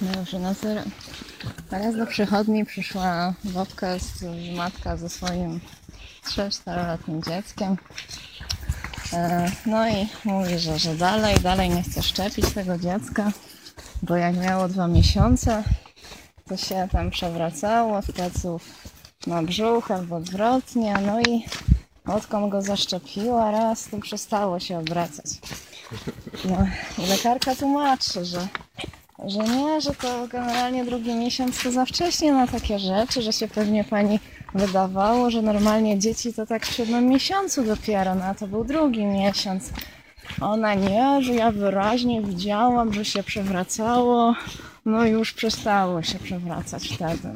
[0.00, 0.80] No już na zero.
[1.70, 4.24] Raz do przychodni przyszła babka, z,
[4.56, 5.60] matka ze swoim
[6.26, 7.76] 3-4-letnim dzieckiem.
[9.12, 13.32] E, No i mówi, że, że dalej, dalej nie chce szczepić tego dziecka,
[14.02, 15.62] bo jak miało dwa miesiące,
[16.48, 18.62] to się tam przewracało z pleców
[19.26, 21.44] na brzuch albo odwrotnie, no i
[22.06, 25.26] odkąd go zaszczepiła raz, to przestało się obracać.
[26.44, 26.66] No
[27.08, 28.48] lekarka tłumaczy, że,
[29.26, 33.48] że nie, że to generalnie drugi miesiąc to za wcześnie na takie rzeczy, że się
[33.48, 34.18] pewnie pani
[34.54, 39.06] wydawało, że normalnie dzieci to tak w siódmym miesiącu dopiero, no a to był drugi
[39.06, 39.70] miesiąc.
[40.40, 44.34] Ona nie, że ja wyraźnie widziałam, że się przewracało.
[44.84, 47.28] No już przestało się przewracać wtedy.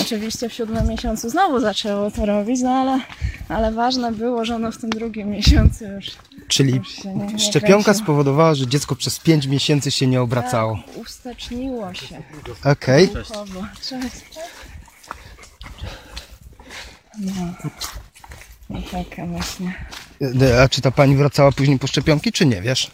[0.00, 3.00] Oczywiście w siódmym miesiącu znowu zaczęło to robić, no ale,
[3.48, 6.06] ale ważne było, że ono w tym drugim miesiącu już
[6.48, 8.04] Czyli Już się nie- nie szczepionka kręciło.
[8.04, 10.78] spowodowała, że dziecko przez 5 miesięcy się nie obracało.
[10.86, 12.22] tak, usteczniło się.
[12.64, 13.08] Okej.
[13.08, 13.64] Duchowo.
[13.88, 14.24] Cześć.
[17.18, 17.32] No.
[18.70, 19.74] No taka właśnie.
[20.42, 22.90] E, A czy ta pani wracała później po szczepionki, czy nie wiesz?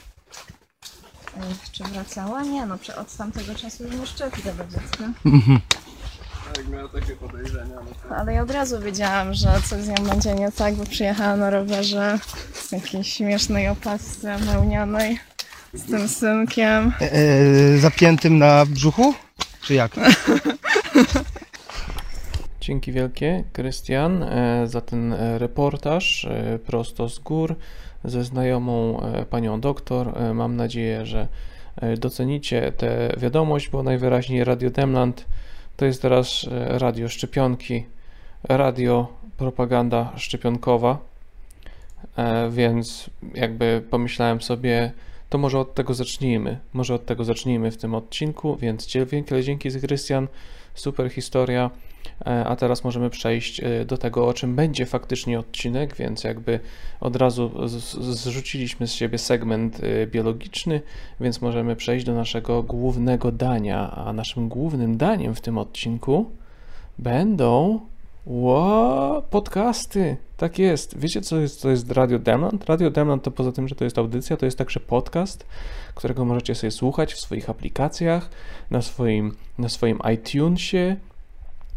[1.73, 2.43] Czy wracała?
[2.43, 5.05] Nie, no prze- od tamtego czasu już nie szczepi tego dziecka.
[6.57, 8.17] Jak miała takie podejrzenia, no to...
[8.17, 11.51] Ale ja od razu wiedziałam, że coś z nią będzie nie tak, bo przyjechała na
[11.51, 12.19] rowerze
[12.53, 15.19] w jakiejś śmiesznej opasce wełnianej
[15.75, 16.93] z tym synkiem.
[17.01, 19.15] E, e, zapiętym na brzuchu?
[19.63, 19.95] Czy jak?
[22.61, 27.57] Dzięki wielkie, Krystian, e, za ten e, reportaż e, prosto z gór
[28.05, 30.19] ze znajomą e, panią doktor.
[30.19, 31.29] E, Mam nadzieję, że
[31.77, 35.25] e, docenicie tę wiadomość, bo najwyraźniej Radio Demland
[35.77, 37.85] to jest teraz radio szczepionki,
[38.43, 40.99] radio propaganda szczepionkowa,
[42.51, 44.93] więc jakby pomyślałem sobie,
[45.31, 49.71] to może od tego zacznijmy, może od tego zacznijmy w tym odcinku, więc wielkie dzięki
[49.71, 50.29] Krystian,
[50.75, 51.71] super historia.
[52.27, 56.61] E, A teraz możemy przejść e, do tego, o czym będzie faktycznie odcinek, więc jakby
[57.01, 57.51] od razu
[58.01, 60.81] zrzuciliśmy z siebie segment e, biologiczny,
[61.21, 63.91] więc możemy przejść do naszego głównego dania.
[63.91, 66.31] A naszym głównym daniem w tym odcinku
[66.99, 67.81] będą
[68.27, 70.17] Ło, podcasty.
[70.37, 70.99] Tak jest.
[70.99, 72.65] Wiecie, co jest, to jest Radio Demland?
[72.65, 75.47] Radio Demland to poza tym, że to jest audycja, to jest także podcast,
[75.95, 78.31] którego możecie sobie słuchać w swoich aplikacjach,
[78.71, 80.97] na swoim, na swoim iTunesie,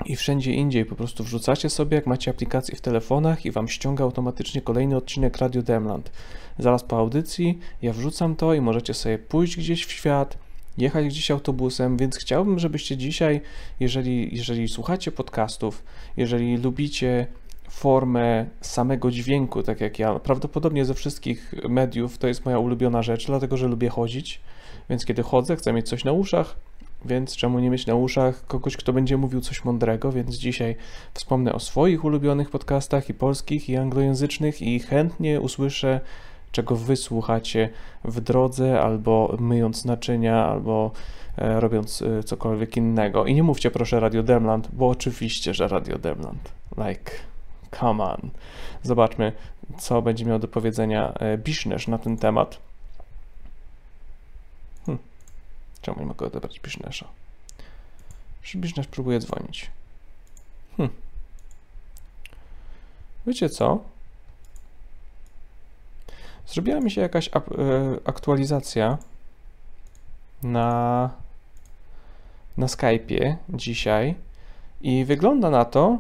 [0.06, 4.04] i wszędzie indziej po prostu wrzucacie sobie, jak macie aplikację w telefonach i wam ściąga
[4.04, 6.12] automatycznie kolejny odcinek Radio Demland.
[6.60, 10.38] Zaraz po audycji ja wrzucam to i możecie sobie pójść gdzieś w świat,
[10.78, 13.42] jechać gdzieś autobusem, więc chciałbym, żebyście dzisiaj,
[13.80, 15.84] jeżeli, jeżeli słuchacie podcastów,
[16.18, 17.28] jeżeli lubicie
[17.70, 23.26] formę samego dźwięku, tak jak ja, prawdopodobnie ze wszystkich mediów to jest moja ulubiona rzecz,
[23.26, 24.42] dlatego że lubię chodzić,
[24.90, 26.56] więc kiedy chodzę, chcę mieć coś na uszach,
[27.06, 30.76] więc czemu nie mieć na uszach kogoś, kto będzie mówił coś mądrego, więc dzisiaj
[31.14, 36.02] wspomnę o swoich ulubionych podcastach i polskich, i anglojęzycznych i chętnie usłyszę,
[36.58, 37.70] czego wy słuchacie
[38.04, 40.92] w drodze, albo myjąc naczynia, albo
[41.38, 43.26] e, robiąc e, cokolwiek innego.
[43.26, 46.52] I nie mówcie proszę Radio Demland, bo oczywiście, że Radio Demland.
[46.78, 47.12] Like,
[47.80, 48.30] come on.
[48.84, 49.34] Zobaczmy,
[49.80, 52.58] co będzie miał do powiedzenia e, Bisznerz na ten temat.
[54.86, 54.98] Hm.
[55.82, 57.08] Czemu nie mogę odebrać Bisznesza?
[58.56, 59.72] Bisznerz próbuje dzwonić.
[60.78, 60.90] Hm.
[63.28, 63.97] Wiecie co?
[66.48, 67.32] Zrobiła mi się jakaś e,
[68.06, 68.98] aktualizacja
[70.44, 71.10] na,
[72.58, 74.16] na Skype'ie dzisiaj
[74.82, 75.98] i wygląda na to,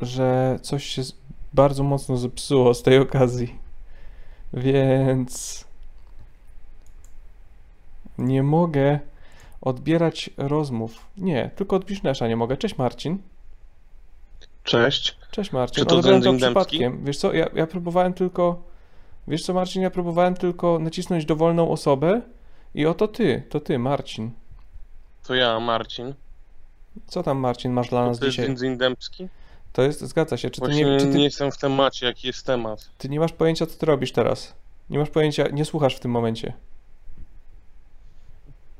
[0.00, 1.02] że coś się
[1.52, 3.58] bardzo mocno zepsuło z tej okazji.
[4.52, 5.64] Więc
[8.18, 9.00] nie mogę
[9.60, 11.06] odbierać rozmów.
[11.16, 12.56] Nie, tylko od Bisznesza nie mogę.
[12.56, 13.18] Cześć Marcin.
[14.64, 15.18] Cześć.
[15.30, 15.74] Cześć Marcin.
[15.74, 17.04] Czy to Odebrałem to przypadkiem.
[17.04, 18.73] Wiesz co, ja, ja próbowałem tylko...
[19.28, 22.20] Wiesz co Marcin, ja próbowałem tylko nacisnąć dowolną osobę
[22.74, 24.30] i oto ty, to ty Marcin.
[25.26, 26.14] To ja, Marcin.
[27.06, 28.46] Co tam Marcin masz dla nas To jest dzisiaj?
[28.46, 29.28] Jędzyn Dębski.
[29.72, 32.46] To jest, zgadza się, czy ty nie, czy nie ty, jestem w temacie, jaki jest
[32.46, 32.90] temat.
[32.98, 34.54] ty nie masz pojęcia co ty robisz teraz?
[34.90, 36.52] Nie masz pojęcia, nie słuchasz w tym momencie.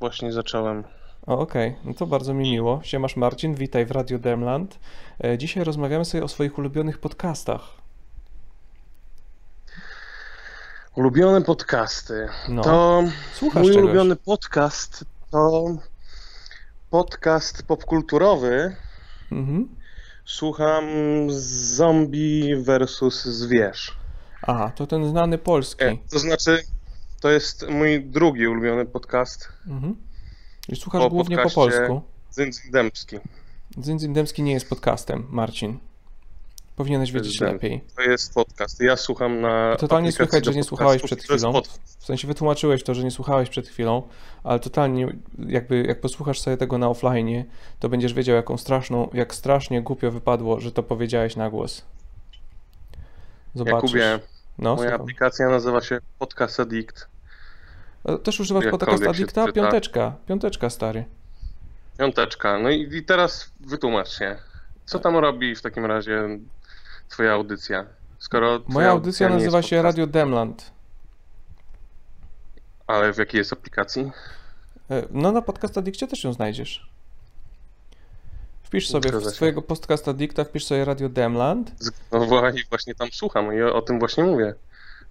[0.00, 0.84] Właśnie zacząłem.
[1.26, 2.80] Okej, no to bardzo mi miło.
[2.82, 4.78] Siemasz Marcin, witaj w Radio Demland.
[5.24, 7.83] E, Dzisiaj rozmawiamy sobie o swoich ulubionych podcastach.
[10.94, 12.28] Ulubione podcasty.
[12.48, 13.02] No, To
[13.34, 13.84] słuchasz mój czegoś.
[13.84, 15.64] ulubiony podcast to
[16.90, 18.76] podcast popkulturowy.
[19.32, 19.68] Mhm.
[20.24, 20.84] Słucham
[21.30, 23.96] Zombie versus Zwierz.
[24.42, 25.84] Aha, to ten znany polski.
[25.84, 26.62] E, to znaczy,
[27.20, 29.48] to jest mój drugi ulubiony podcast.
[29.66, 29.96] Mhm.
[30.68, 32.02] I słuchasz Po głównie po polsku.
[32.30, 33.16] Zyndzyk Dębski.
[33.78, 35.78] Dzyndzin Dębski nie jest podcastem, Marcin.
[36.76, 37.84] Powinieneś wiedzieć Dęb- lepiej.
[37.96, 38.80] To jest podcast.
[38.80, 39.76] Ja słucham na.
[39.76, 41.52] Totalnie słychać, że nie słuchałeś przed chwilą.
[41.98, 44.02] W sensie wytłumaczyłeś to, że nie słuchałeś przed chwilą,
[44.44, 47.44] ale totalnie jakby jak posłuchasz sobie tego na offline,
[47.80, 51.84] to będziesz wiedział, jaką straszną, jak strasznie głupio wypadło, że to powiedziałeś na głos.
[53.54, 53.92] Zobaczysz.
[53.92, 54.18] Jakubie,
[54.58, 55.02] no, moja słucham.
[55.02, 57.08] aplikacja nazywa się Podcast Addict.
[58.22, 59.52] Też używasz podcast Addicta?
[59.52, 61.04] Piąteczka, piąteczka stary.
[61.98, 62.58] Piąteczka.
[62.58, 64.36] No i, i teraz wytłumacz się.
[64.86, 66.38] Co tam robi w takim razie
[67.14, 67.86] twoja audycja?
[68.18, 69.84] Skoro twoja Moja audycja nazywa się podcastem.
[69.84, 70.70] Radio Demland.
[72.86, 74.10] Ale w jakiej jest aplikacji?
[74.90, 76.88] E, No na podcast Addiccie też ją znajdziesz.
[78.62, 81.72] Wpisz sobie Zgadza w swojego podcast Addicta, wpisz sobie Radio Demland
[82.12, 84.54] No właśnie, właśnie tam słucham i o, tym właśnie mówię.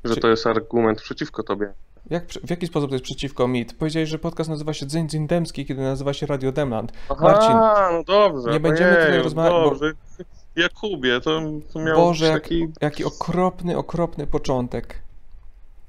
[0.03, 1.73] Że Czy- to jest argument przeciwko tobie.
[2.09, 3.65] Jak, w jaki sposób to jest przeciwko mi?
[3.65, 6.91] Powiedziałeś, że podcast nazywa się Dzyń Dzyń Dębski, kiedy nazywa się Radio Demland.
[7.09, 7.55] Aha, Marcin,
[7.97, 8.51] no dobrze.
[8.51, 10.23] nie będziemy tutaj rozmawiać, bo-.
[10.55, 11.41] Jakubie, to,
[11.73, 12.67] to miał Boże, jak, taki...
[12.81, 15.01] jaki okropny, okropny początek.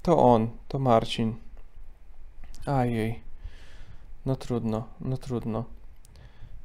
[0.02, 1.34] To on, to Marcin.
[2.66, 3.20] Ajej.
[4.26, 5.64] No trudno, no trudno.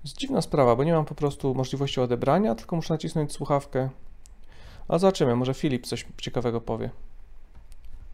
[0.03, 3.89] Jest dziwna sprawa, bo nie mam po prostu możliwości odebrania, tylko muszę nacisnąć słuchawkę.
[4.87, 6.89] Ale zobaczymy, może Filip coś ciekawego powie.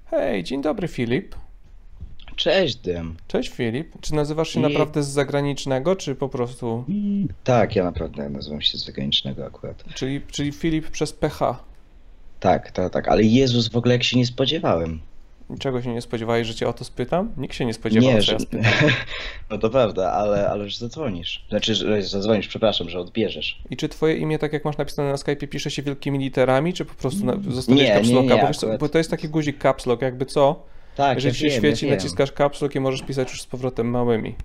[0.06, 1.36] Hej, dzień dobry Filip.
[2.36, 3.16] Cześć, Dym.
[3.28, 3.88] Cześć Filip.
[4.02, 6.86] Czy nazywasz się I- naprawdę z zagranicznego, czy po prostu...
[7.44, 9.84] Tak, ja naprawdę nazywam się z zagranicznego akurat.
[9.96, 11.40] Czyli, czyli Filip przez PH.
[12.40, 15.00] Tak, tak, tak, ale Jezus, w ogóle jak się nie spodziewałem.
[15.60, 17.32] Czego się nie spodziewałeś, że cię o to spytam?
[17.38, 18.72] Nikt się nie spodziewał, nie, że ja spytam.
[19.50, 21.46] No to prawda, ale, ale że zadzwonisz.
[21.50, 23.62] Znaczy, że zadzwonisz, przepraszam, że odbierzesz.
[23.70, 26.86] I czy twoje imię, tak jak masz napisane na Skype'ie, pisze się wielkimi literami, czy
[26.86, 28.68] po prostu na, zostawiasz Nie, caps nie, locka?
[28.72, 30.64] bo, bo to jest taki guzik caps lock, jakby co?
[30.96, 33.46] Tak, Jeżeli ja się wiem, świeci, ja naciskasz caps lock i możesz pisać już z
[33.46, 34.36] powrotem małymi.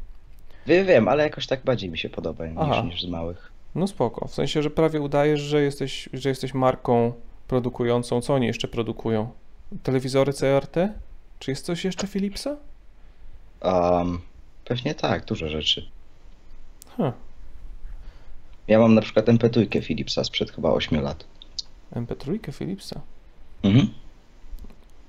[0.66, 3.52] Wiem, wiem, ale jakoś tak bardziej mi się podoba niż, niż z małych.
[3.74, 4.28] No spoko.
[4.28, 7.12] W sensie, że prawie udajesz, że jesteś, że jesteś marką
[7.48, 8.20] produkującą.
[8.20, 9.30] Co oni jeszcze produkują?
[9.82, 10.76] Telewizory CRT?
[11.38, 12.56] Czy jest coś jeszcze Philipsa?
[13.62, 14.20] Um,
[14.64, 15.86] pewnie tak, dużo rzeczy.
[16.96, 17.12] Huh.
[18.68, 21.24] Ja mam na przykład MP3 Philipsa sprzed chyba 8 lat.
[21.92, 23.00] MP3 Philipsa.
[23.62, 23.88] Mhm.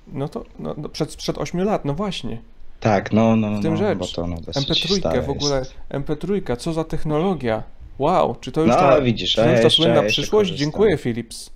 [0.06, 2.38] No to no, no, przed, przed 8 lat, no właśnie.
[2.80, 3.98] Tak, no, no, W tym no rzecz.
[3.98, 5.74] bo to no, dosyć MP3 stare w ogóle, jest.
[5.90, 7.62] MP3, co za technologia.
[7.98, 10.52] Wow, czy to już No, ta, widzisz, to już ta słynna przyszłość?
[10.52, 11.50] Dziękuję Philips.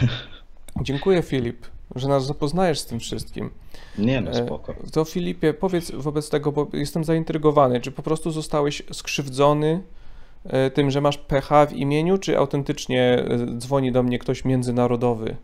[0.82, 3.50] Dziękuję Filip, że nas zapoznajesz z tym wszystkim.
[3.98, 4.74] Nie no, E, spoko.
[4.92, 9.82] To Filipie, powiedz wobec tego, bo jestem zaintrygowany, czy po prostu zostałeś skrzywdzony
[10.44, 15.36] e, tym, że masz PH w imieniu, czy autentycznie e, dzwoni do mnie ktoś międzynarodowy?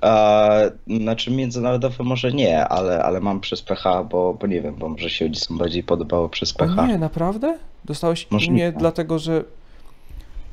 [0.00, 0.50] A,
[1.00, 5.10] znaczy międzynarodowe może nie, ale, ale mam przez PH, bo, bo nie wiem, bo może
[5.10, 6.86] się ludziom bardziej podobało przez O PH.
[6.86, 7.58] nie, naprawdę?
[7.84, 8.52] Dostałeś Możliwe.
[8.54, 9.44] imię dlatego, że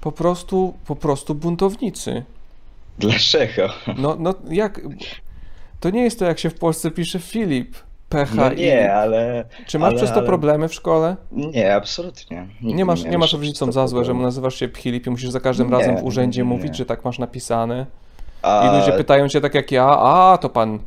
[0.02, 2.24] po prostu, po prostu buntownicy.
[3.00, 3.70] Dlaczego?
[3.98, 4.82] No, no jak?
[5.80, 7.76] To nie jest to, jak się w Polsce pisze Filip.
[8.10, 8.56] PH No i...
[8.62, 11.16] nie, ale Czy masz ale- przez to ale- problemy w szkole?
[11.32, 12.48] nie, absolutnie.
[12.62, 15.68] Nie masz, nie masz rodzicom za złe, że nazywasz się Filip i musisz za każdym
[15.68, 16.56] Nie, razem w urzędzie nie, nie.
[16.58, 17.86] mówić, że tak masz napisane.
[18.42, 20.80] A, I ludzie pytają cię tak jak ja, a to pan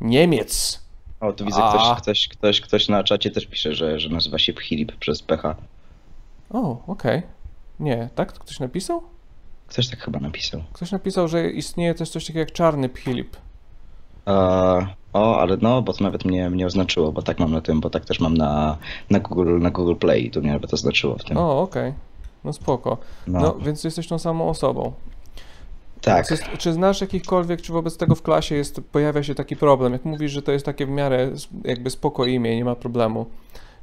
[0.00, 0.84] Niemiec.
[1.20, 1.70] O, tu widzę, A.
[1.72, 5.56] ktoś, ktoś, ktoś, ktoś na czacie też pisze, że, że nazywa się Philip przez PH.
[6.50, 7.22] O, okej.
[7.80, 8.32] Nie, tak?
[8.32, 9.02] To ktoś napisał?
[9.66, 10.62] Ktoś tak chyba napisał.
[10.72, 13.36] Ktoś napisał, że istnieje też coś takiego jak czarny Filip.
[14.26, 17.80] A, o, ale no, bo to nawet mnie, mnie oznaczyło, bo tak mam na tym,
[17.80, 18.76] bo tak też mam na,
[19.10, 21.36] na, Google, na Google Play, to mnie nawet oznaczyło w tym.
[21.36, 21.92] O, okej.
[22.44, 22.98] No spoko.
[23.26, 24.92] no, No, więc jesteś tą samą osobą.
[26.04, 26.28] Tak.
[26.28, 29.92] Czy, czy znasz jakichkolwiek, czy wobec tego w klasie jest, pojawia się taki problem?
[29.92, 31.30] Jak mówisz, że to jest takie w miarę
[31.64, 33.26] jakby spoko imię, nie ma problemu.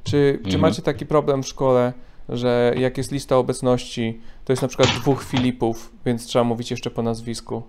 [0.04, 0.10] Czy,
[0.42, 0.60] czy Mhm.
[0.60, 1.92] macie taki problem w szkole,
[2.28, 6.90] że jak jest lista obecności, to jest na przykład dwóch Filipów, więc trzeba mówić jeszcze
[6.90, 7.62] po nazwisku?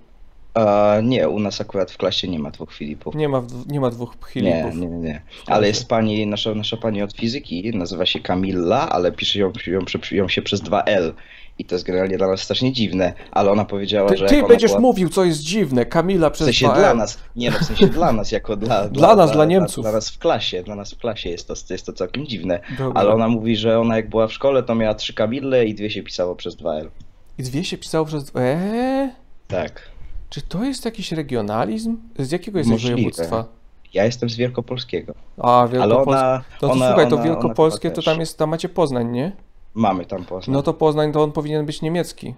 [0.54, 3.16] A, nie, u nas akurat w klasie nie ma dwóch Filipów.
[3.16, 4.76] Nie ma, nie ma dwóch Filipów.
[4.76, 5.22] nie, nie, nie.
[5.48, 9.80] Ale jest pani, nasza, nasza pani od fizyki, nazywa się Kamilla, ale pisze ją, ją,
[10.12, 11.14] ją się przez dwa L.
[11.60, 14.72] I to jest generalnie dla nas strasznie dziwne, ale ona powiedziała, Ty, że ty będziesz
[14.72, 14.82] była...
[14.82, 15.86] mówił, co jest dziwne.
[15.86, 16.76] Kamila W przez sensie 2L.
[16.76, 18.88] dla nas, nie no, w sensie dla nas, jako dla...
[18.90, 19.84] Dla nas, dla Niemców.
[19.84, 22.60] Dla, nas w klasie, dla nas w klasie jest to, jest to całkiem dziwne.
[22.78, 23.02] Dobra.
[23.02, 25.90] Ale ona mówi, że ona jak była w szkole, to miała trzy Kamille i dwie
[25.90, 26.90] się pisało przez dwa L.
[27.38, 28.32] I dwie się pisało przez...
[28.36, 29.10] Eee?
[29.48, 29.82] Tak.
[30.30, 31.98] Czy to jest jakiś regionalizm?
[32.20, 32.96] Z jakiego jest Możliwe.
[32.96, 33.46] województwa?
[33.94, 35.14] Ja jestem z Wielkopolskiego.
[35.38, 36.12] A, Ale Wielkopolskie.
[36.12, 36.44] ona...
[36.62, 39.32] No to ona, słuchaj, to ona- Wielkopolskie to tam jest, tam macie Poznań, nie?
[39.76, 40.54] Mamy tam Poznań.
[40.54, 42.36] No to Poznań to on powinien być niemiecki.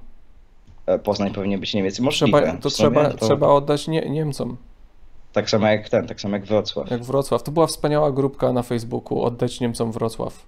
[0.85, 1.99] E, Poznań powinien być Niemiec.
[1.99, 2.41] Możliwe.
[2.41, 4.57] Trzeba, to trzeba, to trzeba oddać nie, Niemcom,
[5.33, 6.91] Tak samo jak ten, tak samo jak Wrocław.
[6.91, 7.43] jak Wrocław.
[7.43, 10.45] To była wspaniała grupka na Facebooku, oddać Niemcom Wrocław.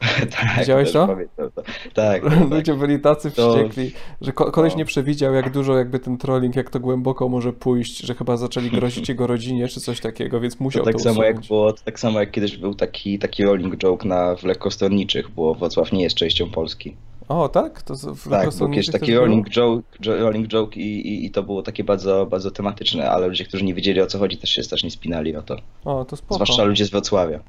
[0.36, 1.06] tak, Widziałeś to?
[1.06, 1.62] pamiętam to.
[1.62, 2.50] Tak, tak, tak.
[2.50, 4.78] Ludzie byli tacy To- wściekli, że ko- koleś no.
[4.78, 8.70] nie przewidział, jak dużo jakby ten trolling, jak to głęboko może pójść, że chyba zaczęli
[8.70, 11.82] grozić jego rodzinie czy coś takiego, więc musiał To to, tak samo jak było, to
[11.84, 16.02] tak samo jak kiedyś był taki, taki rolling joke na w lekkostronniczych, bo Wrocław nie
[16.02, 16.96] jest częścią Polski.
[17.28, 17.82] O, tak?
[17.82, 21.42] To w Tak, był kiedyś taki rolling joke, jo- rolling joke i, i, i to
[21.42, 24.62] było takie bardzo, bardzo tematyczne, ale ludzie, którzy nie wiedzieli o co chodzi, też się
[24.62, 25.56] strasznie spinali o to.
[25.84, 26.34] O, to spoko.
[26.34, 27.40] Zwłaszcza ludzie z Wrocławia.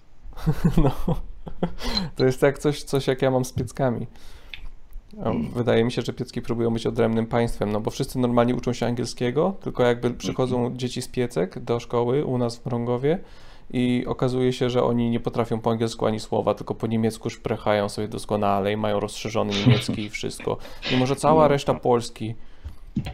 [0.83, 0.91] No.
[2.15, 4.07] To jest jak coś, coś jak ja mam z pieckami.
[5.23, 8.73] O, Wydaje mi się, że piecki próbują być odrębnym państwem, no bo wszyscy normalnie uczą
[8.73, 13.19] się angielskiego, tylko jakby przychodzą dzieci z piecek do szkoły u nas w Mrągowie
[13.73, 17.89] i okazuje się, że oni nie potrafią po angielsku ani słowa, tylko po niemiecku szprechają
[17.89, 20.57] sobie doskonale i mają rozszerzony niemiecki i wszystko.
[20.91, 22.35] Mimo, że cała reszta Polski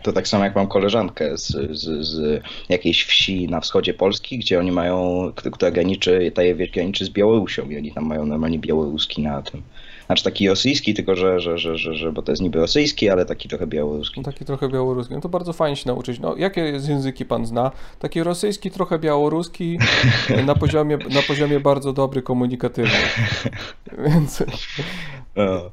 [0.04, 4.60] To tak samo jak mam koleżankę z, z, z jakiejś wsi na wschodzie Polski, gdzie
[4.60, 9.22] oni mają, która graniczy, ta wieś graniczy z Białorusią i oni tam mają normalnie białoruski
[9.22, 9.62] na tym.
[10.06, 13.26] Znaczy taki rosyjski, tylko że, że, że, że, że bo to jest niby rosyjski, ale
[13.26, 14.20] taki trochę białoruski.
[14.20, 15.14] No taki trochę białoruski.
[15.14, 16.20] No to bardzo fajnie się nauczyć.
[16.20, 17.72] No, jakie języki pan zna?
[18.00, 19.80] Taki rosyjski, trochę białoruski,
[20.46, 22.92] na poziomie, na poziomie bardzo dobry, komunikatywny.
[24.06, 24.44] Więc
[25.36, 25.72] O,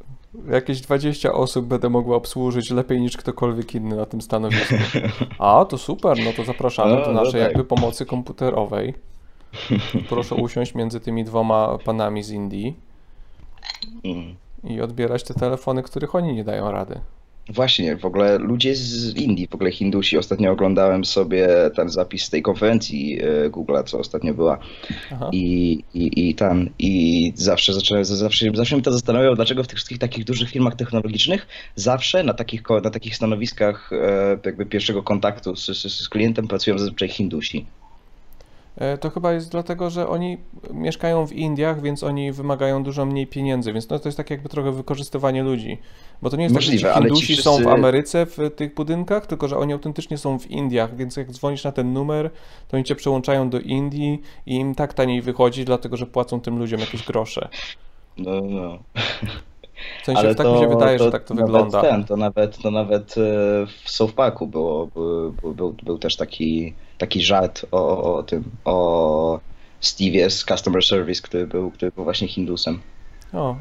[0.51, 4.75] jakieś 20 osób będę mogła obsłużyć lepiej niż ktokolwiek inny na tym stanowisku.
[5.39, 7.43] A, to super, no to zapraszamy No, do no naszej tak.
[7.43, 8.95] jakby pomocy komputerowej.
[10.09, 12.77] Proszę usiąść między tymi dwoma panami z Indii
[14.05, 14.37] mm.
[14.65, 17.01] i odbierać te telefony, których oni nie dają rady.
[17.49, 20.19] Właśnie, w ogóle ludzie z Indii, w ogóle Hindusi.
[20.19, 24.59] Ostatnio oglądałem sobie ten zapis z tej konferencji e, Google'a, co ostatnio była.
[25.33, 29.77] I, i, i tam, i zawsze zacząłem, zawsze, zawsze mnie to zastanawiało, dlaczego w tych
[29.77, 31.47] wszystkich takich dużych firmach technologicznych
[31.77, 36.79] zawsze na takich, na takich stanowiskach e, jakby pierwszego kontaktu z, z, z klientem pracują
[36.79, 37.67] zazwyczaj Hindusi.
[38.77, 40.39] E, To chyba jest dlatego, że oni
[40.73, 44.49] mieszkają w Indiach, więc oni wymagają dużo mniej pieniędzy, więc no to jest takie jakby
[44.49, 45.79] trochę wykorzystywanie ludzi.
[46.23, 49.27] Bo to nie jest Możliwe, tak, że Hindusi są w wszyscy- Ameryce w tych budynkach,
[49.27, 52.31] tylko że oni autentycznie są w Indiach, więc jak dzwonisz na ten numer,
[52.69, 56.59] to oni cię przełączają do Indii i im tak taniej wychodzi, dlatego że płacą tym
[56.59, 57.49] ludziom jakieś grosze.
[58.19, 58.79] No, no.
[60.03, 61.81] W sensie tak mi się wydaje, że tak to nawet wygląda.
[61.81, 63.21] Ten, to nawet, to nawet e,
[63.85, 68.45] w South Parku było, był, był, był, też taki, taki żart o, o, o tym,
[68.65, 69.41] o
[69.83, 72.81] Steve'ie z Customer Service, który był, który był właśnie Hindusem.
[73.35, 73.57] O,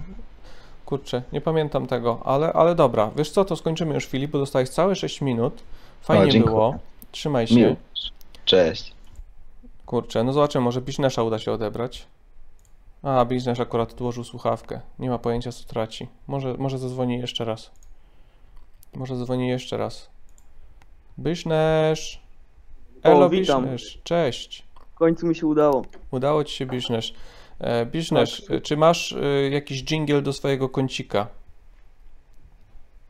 [0.85, 3.11] kurczę, nie pamiętam tego, ale, ale dobra.
[3.17, 5.63] Wiesz co, to skończymy już Filip, bo dostałeś całe 6 minut.
[6.01, 6.55] Fajnie dziękuję.
[6.55, 6.75] było.
[7.11, 7.55] Trzymaj się.
[7.55, 7.75] Miło.
[8.45, 8.93] Cześć.
[9.85, 12.07] Kurczę, no zobaczymy, może biznesza uda się odebrać.
[13.03, 14.81] A, biznes akurat odłożył słuchawkę.
[14.99, 16.07] Nie ma pojęcia, co traci.
[16.27, 17.71] Może, może zadzwoni jeszcze raz.
[18.95, 20.09] Może zadzwoni jeszcze raz.
[21.19, 22.17] Biznes.
[23.03, 23.81] Elo, biznes.
[24.03, 24.63] Cześć.
[24.91, 25.85] W końcu mi się udało.
[26.11, 27.11] Udało ci się biznes.
[27.59, 28.57] E, biznes, Tak.
[28.57, 31.27] e, czy masz e, jakiś jingle do swojego kącika?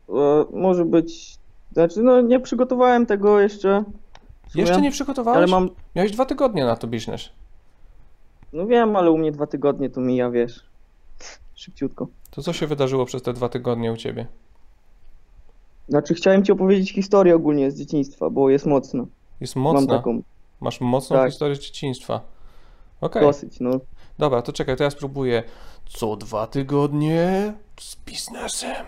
[0.10, 1.38] E, może być.
[1.72, 3.84] Znaczy, no nie przygotowałem tego jeszcze.
[4.56, 5.38] Jeszcze nie przygotowałeś?
[5.38, 5.70] Ale mam.
[5.96, 7.30] Miałeś dwa tygodnie na to biznes.
[8.54, 10.64] No wiem, ale u mnie dwa tygodnie to mija, wiesz.
[11.56, 12.08] Szybciutko.
[12.32, 14.28] To co się wydarzyło przez te dwa tygodnie u ciebie?
[15.90, 19.06] Znaczy, chciałem ci opowiedzieć historię ogólnie z dzieciństwa, bo jest mocna.
[19.42, 19.98] Jest Mam mocna.
[19.98, 20.22] taką
[20.62, 21.30] Masz mocną Tak.
[21.30, 22.22] historię z dzieciństwa.
[23.02, 23.22] Okej.
[23.22, 23.72] dosyć, no.
[24.20, 25.44] Dobra, to czekaj, to ja spróbuję.
[25.90, 28.86] Co dwa tygodnie z biznesem.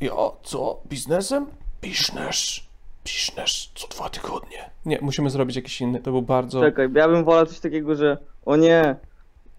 [0.00, 0.80] Jo, co?
[0.88, 1.46] Biznesem?
[1.82, 2.60] Biznes.
[3.04, 4.70] Biznes co dwa tygodnie.
[4.86, 6.00] Nie, musimy zrobić jakiś inny.
[6.00, 6.60] To był bardzo.
[6.60, 8.96] Czekaj, ja bym wolał coś takiego, że o nie,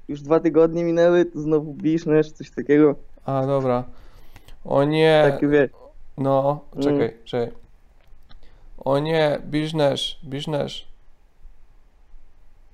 [0.07, 2.95] już dwa tygodnie minęły, to znowu biszniesz, coś takiego.
[3.25, 3.83] A, dobra.
[4.65, 5.29] O nie.
[5.31, 5.69] Takie wiesz.
[6.17, 6.83] No, Mm.
[6.83, 7.51] czekaj, czekaj.
[8.77, 10.71] O nie, biznes, biznes.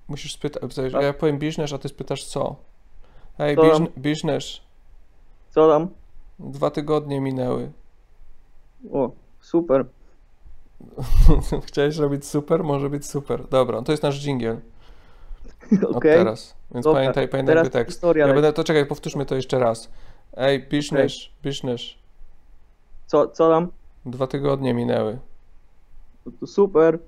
[0.08, 0.78] Musisz spytać.
[1.02, 2.56] Ja powiem biznes, a ty spytasz co?
[3.38, 3.58] Hej,
[3.98, 4.62] biznes.
[5.50, 5.88] Co tam?
[6.40, 7.72] Dwa tygodnie minęły.
[8.94, 9.86] O, super.
[11.68, 12.64] Chciałeś robić super?
[12.64, 13.48] Może być super.
[13.48, 14.60] Dobra, to jest nasz dżingiel.
[15.96, 16.18] Okej.
[16.18, 16.56] teraz.
[16.72, 17.92] Więc Dobra, pamiętaj, pamiętaj teraz tekst.
[17.92, 19.90] historia Ja będę, to czekaj, powtórzmy to jeszcze raz.
[20.38, 21.82] Ej, biznes, biznes.
[23.08, 23.68] Co, co tam?
[24.06, 25.18] Dwa tygodnie minęły.
[26.26, 27.00] No to super.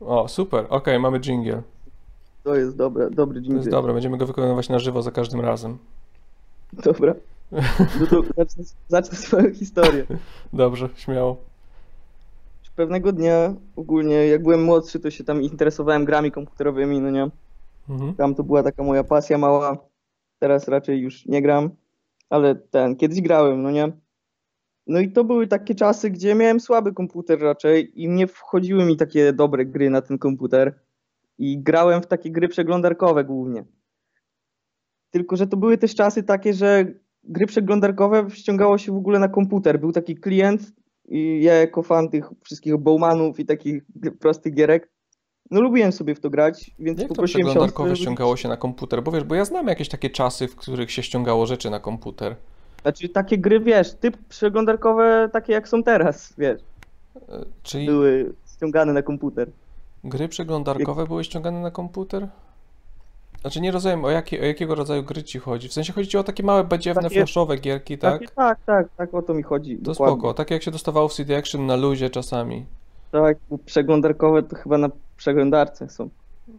[0.00, 0.66] O, super.
[0.68, 1.62] Okej, mamy dżingiel.
[2.44, 3.56] To jest dobre, dobry To dzień.
[3.56, 5.78] jest dobre, będziemy go wykonywać na żywo za każdym razem.
[6.72, 7.14] Dobra.
[8.00, 10.06] No to zacznę, zacznę swoją historię.
[10.52, 11.36] Dobrze, śmiało.
[12.76, 17.30] Pewnego dnia, ogólnie jak byłem młodszy, to się tam interesowałem grami komputerowymi, no nie?
[17.88, 18.14] Mhm.
[18.14, 19.88] Tam to była taka moja pasja mała.
[20.38, 21.70] Teraz raczej już nie gram,
[22.30, 23.92] ale ten, kiedyś grałem, no nie?
[24.86, 28.96] No i to były takie czasy, gdzie miałem słaby komputer raczej i nie wchodziły mi
[28.96, 30.80] takie dobre gry na ten komputer.
[31.38, 33.64] I grałem w takie gry przeglądarkowe głównie.
[35.10, 36.84] Tylko, że to były też czasy takie, że
[37.24, 39.80] gry przeglądarkowe ściągało się w ogóle na komputer.
[39.80, 40.72] Był taki klient
[41.08, 43.82] i ja jako fan tych wszystkich Bowmanów i takich
[44.20, 44.90] prostych gierek,
[45.50, 48.56] no lubiłem sobie w to grać, więc Jak to poprosiłem przeglądarkowe siostrę, ściągało się na
[48.56, 49.02] komputer?
[49.02, 52.36] Bo wiesz, bo ja znam jakieś takie czasy, w których się ściągało rzeczy na komputer.
[52.82, 56.60] Znaczy takie gry, wiesz, typ przeglądarkowe takie jak są teraz, wiesz,
[57.28, 59.50] E, Czyli były ściągane na komputer.
[60.04, 62.28] gry przeglądarkowe były ściągane na komputer?
[63.40, 65.68] Znaczy nie rozumiem, o, jakie, o jakiego rodzaju gry ci chodzi.
[65.68, 68.12] W sensie chodzi ci o takie małe, badziewne, Takie- flashowe gierki, tak?
[68.20, 69.76] Takie, tak, tak, tak o to mi chodzi.
[69.76, 70.16] To dokładnie.
[70.16, 70.34] spoko.
[70.34, 72.64] Tak jak się dostawało w CD Action na luzie czasami.
[73.12, 73.36] Tak,
[73.66, 76.08] przeglądarkowe to chyba na przeglądarce są.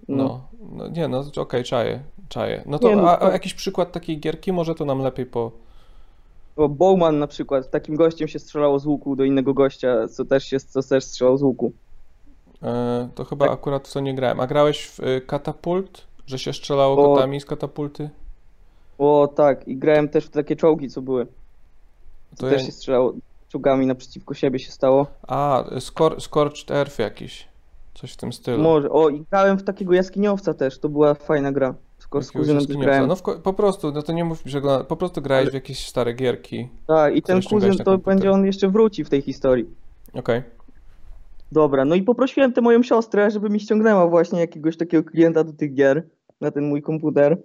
[0.08, 2.64] No, no nie, no okej, czaję, czaję.
[2.66, 4.54] No to, Nie, no a, a jakiś przykład takiej gierki?
[4.54, 5.52] Może to nam lepiej po...
[6.56, 10.44] Bo Bowman na przykład, takim gościem się strzelało z łuku do innego gościa, co też
[10.46, 11.72] się co też strzelał z łuku.
[12.64, 13.54] E, to chyba Tak.
[13.54, 14.40] akurat w to nie grałem.
[14.40, 16.02] A grałeś w y, katapult?
[16.28, 17.16] Że się strzelało O.
[17.16, 18.10] kotami z katapulty?
[18.98, 21.26] O tak, i grałem też w takie czołgi, co były.
[22.36, 23.14] Co To też ja- się strzelało
[23.50, 25.08] czołgami naprzeciwko siebie się stało.
[25.28, 27.48] A, Scor Scorched Earth jakiś.
[27.96, 28.64] Coś w tym stylu.
[28.64, 28.90] Może.
[28.90, 31.75] O, i grałem w takiego jaskiniowca też, to była fajna gra.
[32.00, 33.08] Tylko z kuzynem grałem.
[33.08, 36.70] No po prostu, no to nie mów, że po prostu grałeś w jakieś stare gierki.
[36.88, 39.66] Tak, i ten kuzyn to będzie on jeszcze wróci w tej historii.
[40.14, 40.44] Okej.
[41.52, 45.54] Dobra, no i poprosiłem tę moją siostrę, żeby mi ściągnęła właśnie jakiegoś takiego klienta do
[45.54, 46.04] tych gier
[46.42, 47.38] na ten mój komputer.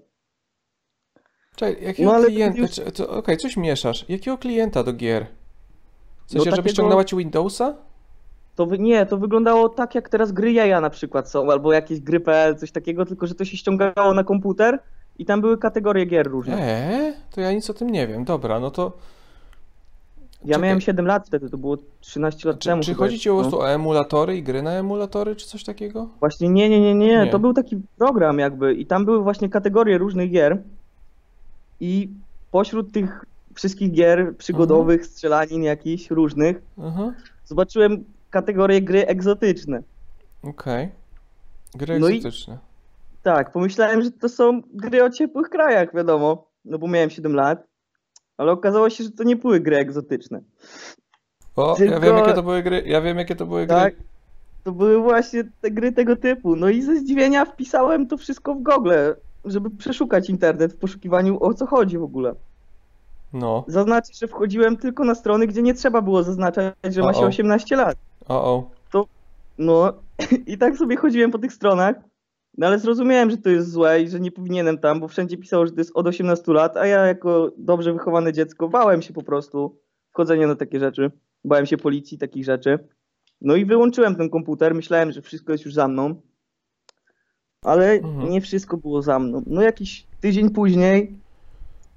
[1.57, 2.59] Czekaj, jakiego No, ale klienta?
[2.59, 4.05] już- Okej, coś mieszasz.
[4.09, 5.27] Jakiego klienta do gier?
[6.27, 7.77] W sensie, No żeby takiego- ściągnęła ci Windowsa?
[8.57, 12.01] To wy, nie, to wyglądało tak jak teraz gry jaja na przykład są, albo jakieś
[12.01, 14.79] gry PL, coś takiego, tylko że to się ściągało na komputer
[15.19, 16.57] i tam były kategorie gier różne.
[16.63, 18.25] Eee, to ja nic o tym nie wiem.
[18.25, 18.93] Dobra, no to.
[20.45, 20.63] Ja czekaj.
[20.63, 22.83] miałem 7 lat wtedy, to było 13 lat Czy, temu.
[22.83, 26.09] czy chodzi ci po jeszcze, prostu o emulatory i gry na emulatory, czy coś takiego?
[26.21, 27.27] Właśnie nie, nie, nie, nie, Nie.
[27.31, 30.59] to był taki program jakby i tam były właśnie kategorie różnych gier
[31.81, 32.09] i
[32.51, 37.13] pośród tych wszystkich gier przygodowych, strzelanin jakichś różnych, Aha,
[37.47, 39.83] zobaczyłem kategorię gry egzotyczne.
[40.43, 40.89] okej.
[41.75, 42.59] Gry No i- egzotyczne.
[43.23, 47.67] Tak, pomyślałem, że to są gry o ciepłych krajach, wiadomo, no bo miałem 7 lat,
[48.37, 50.41] ale okazało się, że to nie były gry egzotyczne.
[51.57, 52.83] O, ja tylko- wiem jakie to były gry.
[52.87, 54.05] Ja wiem jakie to były Tak, gry.
[54.65, 56.57] to były właśnie te gry tego typu.
[56.57, 58.93] No i ze zdziwienia wpisałem to wszystko w Google,
[59.45, 62.35] żeby przeszukać internet w poszukiwaniu o co chodzi w ogóle.
[63.33, 63.65] No.
[63.69, 67.27] Zaznaczę, że wchodziłem tylko na strony, gdzie nie trzeba było zaznaczać, że ma się O-o.
[67.27, 67.97] 18 lat.
[68.29, 68.71] O, o.
[69.59, 69.93] No
[70.47, 71.97] i tak sobie chodziłem po tych stronach,
[72.59, 75.67] no ale zrozumiałem, że to jest złe i że nie powinienem tam, bo wszędzie pisało,
[75.67, 79.23] że to jest od 18 lat, a ja jako dobrze wychowane dziecko bałem się po
[79.23, 79.79] prostu
[80.11, 81.11] wchodzenia na takie rzeczy.
[81.45, 82.79] Bałem się policji, takich rzeczy.
[83.41, 86.15] No i wyłączyłem ten komputer, myślałem, że wszystko jest już za mną.
[87.65, 88.31] Ale Mhm.
[88.31, 89.43] nie wszystko było za mną.
[89.47, 91.19] No jakiś tydzień później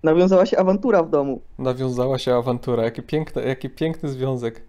[0.04, 1.42] nawiązała się awantura w domu.
[1.60, 2.84] Nawiązała się awantura.
[2.84, 4.62] Jaki piękny, jaki piękny związek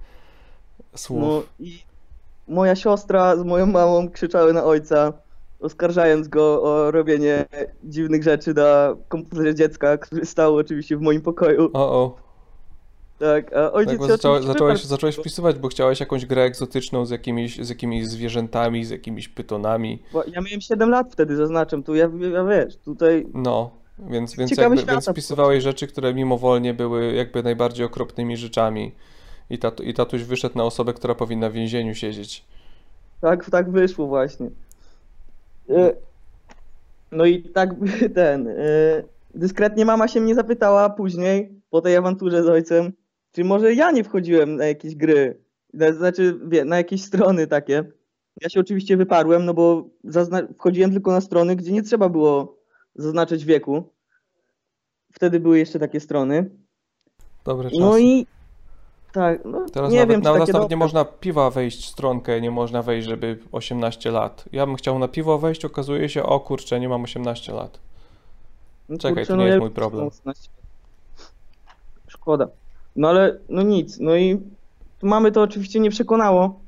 [0.94, 1.20] słów.
[1.22, 1.78] No i
[2.48, 5.12] moja siostra z moją mamą krzyczały na ojca,
[5.60, 7.46] oskarżając go o robienie
[7.84, 11.70] dziwnych rzeczy na komputerze dziecka, który stał oczywiście w moim pokoju.
[11.72, 12.16] O, o.
[13.18, 14.76] Tak, a ojciec Tak, zacząłeś, wyparł.
[14.78, 20.02] zacząłeś wpisywać, bo chciałeś jakąś grę egzotyczną z jakimiś, z jakimiś zwierzętami, z jakimiś pytonami.
[20.12, 24.50] Bo Ja miałem 7 lat wtedy, zaznaczam, tu ja, ja wiesz, tutaj No, więc, więc,
[24.50, 28.92] Ciekawy jakby, więc po wpisywałeś rzeczy, które mimowolnie były jakby najbardziej okropnymi rzeczami.
[29.50, 32.44] I, tat, I tatuś wyszedł na osobę, która powinna w więzieniu siedzieć.
[33.20, 34.50] tak, tak wyszło właśnie.
[35.70, 35.94] E,
[37.12, 37.70] No i tak
[38.14, 38.48] ten.
[38.48, 38.54] e,
[39.34, 42.92] Dyskretnie mama się mnie zapytała później, po tej awanturze z ojcem,
[43.32, 45.38] czy może ja nie wchodziłem na jakieś gry,
[45.72, 47.84] na, znaczy wie, na jakieś strony takie.
[48.40, 49.88] Ja się oczywiście wyparłem, no bo
[50.58, 52.56] wchodziłem tylko na strony, gdzie nie trzeba było
[52.94, 53.84] zaznaczyć wieku.
[55.12, 56.50] Wtedy były jeszcze takie strony.
[57.44, 57.80] Dobre czasy.
[57.80, 58.26] No i
[59.12, 62.40] tak, no Teraz nie nawet, wiem, czy nawet, nawet nie można piwa wejść w stronkę,
[62.40, 64.44] nie można wejść, żeby 18 lat.
[64.52, 67.80] Ja bym chciał na piwo wejść, okazuje się, o kurczę, nie mam 18 lat.
[68.88, 70.00] No Czekaj, kurczę, to no nie jest ja mój problem.
[70.00, 70.48] mam 18.
[72.08, 72.48] Szkoda.
[72.96, 74.40] No ale no nic, no i
[75.02, 76.60] mamy to oczywiście nie przekonało.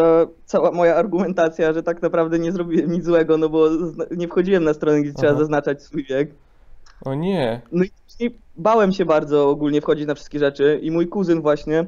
[0.00, 3.66] Ta cała moja argumentacja, że tak naprawdę nie zrobiłem nic złego, no bo
[4.16, 5.38] nie wchodziłem na stronę, gdzie trzeba Aha.
[5.38, 6.30] zaznaczać swój wiek.
[7.04, 7.84] O nie, No
[8.20, 11.86] i bałem się bardzo ogólnie wchodzić na wszystkie rzeczy i mój kuzyn właśnie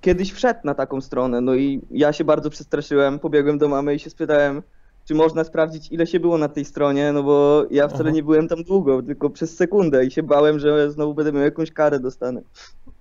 [0.00, 3.98] kiedyś wszedł na taką stronę, no i ja się bardzo przestraszyłem, pobiegłem do mamy i
[3.98, 4.62] się spytałem,
[5.04, 8.10] czy można sprawdzić ile się było na tej stronie, no bo ja wcale Aha.
[8.10, 11.72] nie byłem tam długo, tylko przez sekundę i się bałem, że znowu będę miał jakąś
[11.72, 12.40] karę dostanę.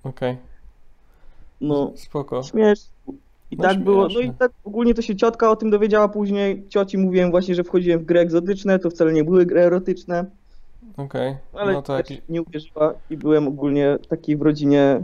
[0.03, 0.37] okej,
[1.61, 2.43] No, spoko.
[2.43, 2.93] śmieszne.
[3.51, 6.63] I No tak było, no i tak ogólnie to się ciotka o tym dowiedziała później,
[6.69, 10.25] cioci mówiłem właśnie, że wchodziłem w gry egzotyczne, to wcale nie były gry erotyczne.
[10.97, 11.97] Okej, Ale no to
[12.29, 15.03] nie uwierzyła i byłem ogólnie taki w rodzinie.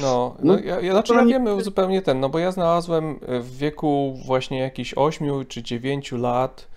[0.00, 3.18] No, no No, ja, ja, znaczy ja nie- wiem zupełnie ten, no bo ja znalazłem
[3.40, 6.68] w wieku właśnie jakichś 8 czy 9 lat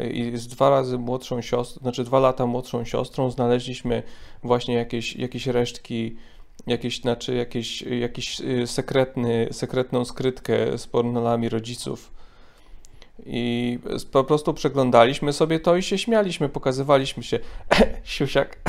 [0.00, 4.02] y, i z dwa razy młodszą siostrą, znaczy dwa lata młodszą siostrą znaleźliśmy
[4.42, 6.16] właśnie jakieś, jakieś resztki,
[6.66, 12.14] jakieś, znaczy jakieś, jakiś y, sekretny, sekretną skrytkę z pornolami rodziców.
[13.26, 13.78] I
[14.12, 17.38] po prostu przeglądaliśmy sobie to i się śmialiśmy, pokazywaliśmy się.
[18.04, 18.58] Siusiak.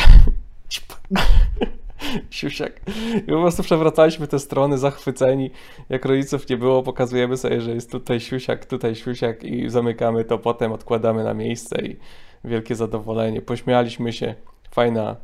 [2.29, 2.81] Siusiak.
[3.17, 5.51] I po prostu przewracaliśmy te strony zachwyceni.
[5.89, 10.37] Jak rodziców nie było, pokazujemy sobie, że jest tutaj siusiak, tutaj siusiak i zamykamy to,
[10.37, 11.95] potem odkładamy na miejsce i
[12.43, 13.41] wielkie zadowolenie.
[13.41, 14.35] Pośmialiśmy się.
[14.71, 15.15] Fajna,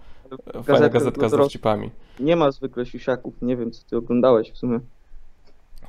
[0.64, 1.92] fajna Gazetka z dowcipami.
[2.20, 3.34] Nie ma zwykle siusiaków.
[3.42, 4.80] Nie wiem, co ty oglądałeś w sumie.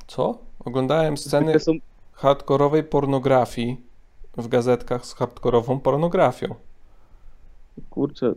[0.07, 0.37] Co?
[0.65, 1.71] Oglądałem sceny są
[2.13, 3.81] hardkorowej pornografii
[4.37, 6.55] w gazetkach z hardkorową pornografią.
[7.89, 8.33] Kurczę.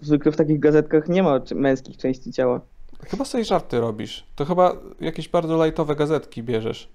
[0.00, 2.60] Zwykle w takich gazetkach nie ma męskich części ciała.
[3.06, 4.26] Chyba sobie żarty robisz.
[4.36, 6.88] To chyba jakieś bardzo lightowe gazetki bierzesz.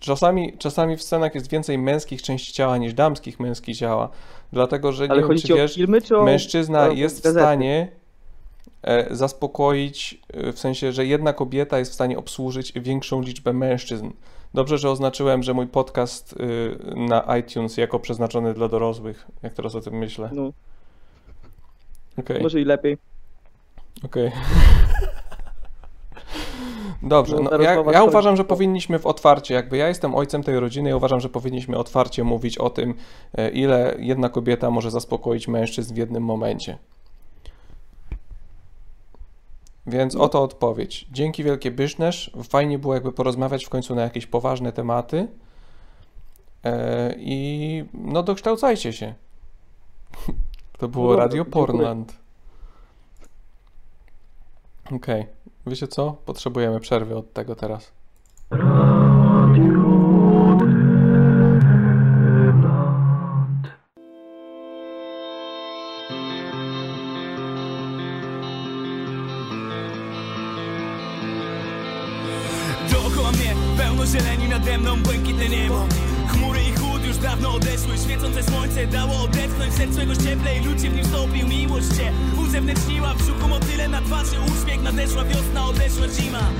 [0.00, 4.08] Czasami, czasami w scenach jest więcej męskich części ciała niż damskich męskich ciała,
[4.52, 7.40] dlatego że nie Ale wiem, chodzi czy wiesz, filmy, czy mężczyzna jest w gazety?
[7.40, 7.88] stanie
[8.82, 14.10] e, zaspokoić, e, w sensie, że jedna kobieta jest w stanie obsłużyć większą liczbę mężczyzn.
[14.54, 19.74] Dobrze, że oznaczyłem, że mój podcast y, na iTunes jako przeznaczony dla dorosłych, jak teraz
[19.74, 20.30] o tym myślę.
[20.32, 20.52] No,
[22.18, 22.42] Okej.
[22.42, 22.98] może i lepiej.
[24.04, 24.32] Okej.
[27.06, 30.60] Dobrze, No, no ja, ja uważam, że powinniśmy w otwarcie, jakby ja jestem ojcem tej
[30.60, 32.94] rodziny, ja uważam, że powinniśmy otwarcie mówić o tym,
[33.34, 36.78] e, ile jedna kobieta może zaspokoić mężczyzn w jednym momencie.
[39.86, 41.06] Więc oto odpowiedź.
[41.12, 42.30] Dzięki wielkie Bysznerz.
[42.48, 45.28] Fajnie było jakby porozmawiać w końcu na jakieś poważne tematy.
[46.64, 49.14] E, I no dokształcajcie się.
[50.78, 51.44] To było dobra, Radio.
[51.44, 52.16] Portland.
[54.92, 55.35] Okej.
[55.66, 56.16] Wiecie co?
[56.26, 57.92] Potrzebujemy przerwy od tego teraz.
[72.90, 75.15] Dookoła mnie pełno zieleni, nade mną błękitne
[77.56, 83.14] odeszły Świecące słońce dało odetchnąć czegoś cieplej, lud się w nim stopił Miłość cię uzewnętrzniła
[83.14, 86.50] W brzuchu motyle na twarzy uśmiech Nadeszła wiosna, odeszła zima.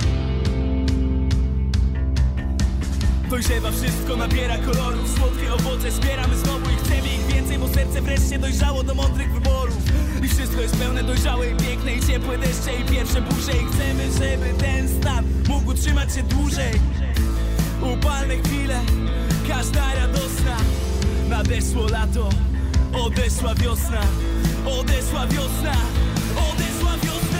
[3.31, 8.39] Dojrzewa wszystko, nabiera kolorów Słodkie owoce zbieramy znowu i chcemy ich więcej Bo serce wreszcie
[8.39, 9.79] dojrzało do mądrych wyborów.
[10.25, 14.05] I wszystko jest pełne dojrzałe i piękne I ciepłe deszcze i pierwsze burze I chcemy,
[14.13, 16.81] żeby ten stan mógł utrzymać się dłużej.
[17.83, 18.81] Upalne chwile,
[19.49, 20.57] każda radosna
[21.29, 22.29] Nadeszło lato,
[22.93, 24.01] odeszła wiosna
[24.67, 25.73] Odeszła wiosna,
[26.37, 27.36] odeszła wiosna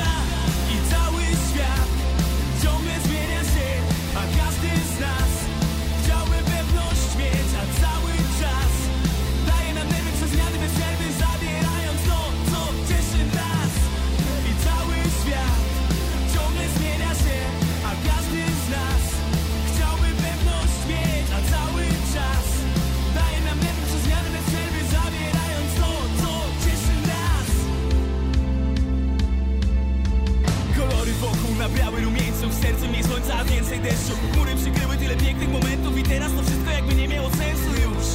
[33.77, 37.71] więcej deszczu Chmury przykryły tyle pięknych momentów I teraz to wszystko jakby nie miało sensu
[37.71, 38.07] już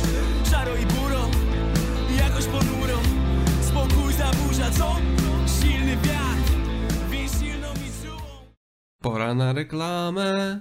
[0.51, 1.29] Szaro i buro,
[2.17, 2.99] jakoś ponuro
[3.61, 4.95] Spokój zaburza, co?
[5.61, 6.53] Silny wiatr,
[7.09, 8.29] wieś silną i czułą
[9.01, 10.59] Pora na reklamę.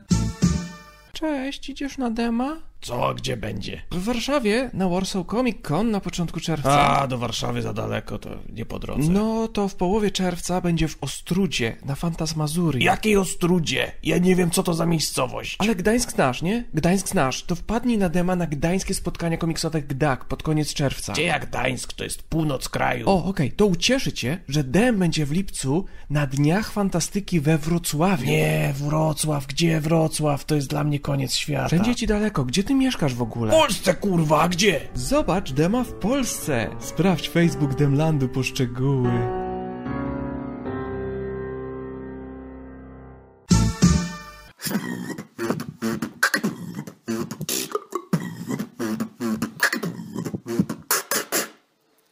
[1.13, 2.57] Cześć, idziesz na dema?
[2.81, 3.83] Co, gdzie będzie?
[3.91, 6.99] W Warszawie na Warsaw Comic Con na początku czerwca.
[7.01, 9.11] A, do Warszawy za daleko, to nie po drodze.
[9.11, 12.85] No to w połowie czerwca będzie w Ostrudzie na Fantasmazurii.
[12.85, 13.93] Jakiej Ostrudzie?
[14.03, 15.57] Ja nie wiem, co to za miejscowość.
[15.59, 16.65] Ale Gdańsk znasz, nie?
[16.75, 17.43] Gdańsk znasz.
[17.43, 21.13] To wpadnij na dema na gdańskie spotkania komiksowe GDAK pod koniec czerwca.
[21.13, 21.93] Gdzie jak Gdańsk?
[21.93, 23.11] To jest północ kraju.
[23.11, 28.27] O, okej, to ucieszy cię, że DM będzie w lipcu na Dniach Fantastyki we Wrocławiu.
[28.27, 30.45] Nie, Wrocław, gdzie Wrocław?
[30.45, 31.67] To jest dla mnie koniec świata.
[31.67, 32.45] Wszędzie ci daleko.
[32.45, 33.53] Gdzie ty mieszkasz w W ogóle?
[33.53, 34.81] Polsce, kurwa, a gdzie?
[34.95, 36.71] Zobacz Dema w Polsce.
[36.79, 39.11] Sprawdź Facebook Demlandu po szczegóły.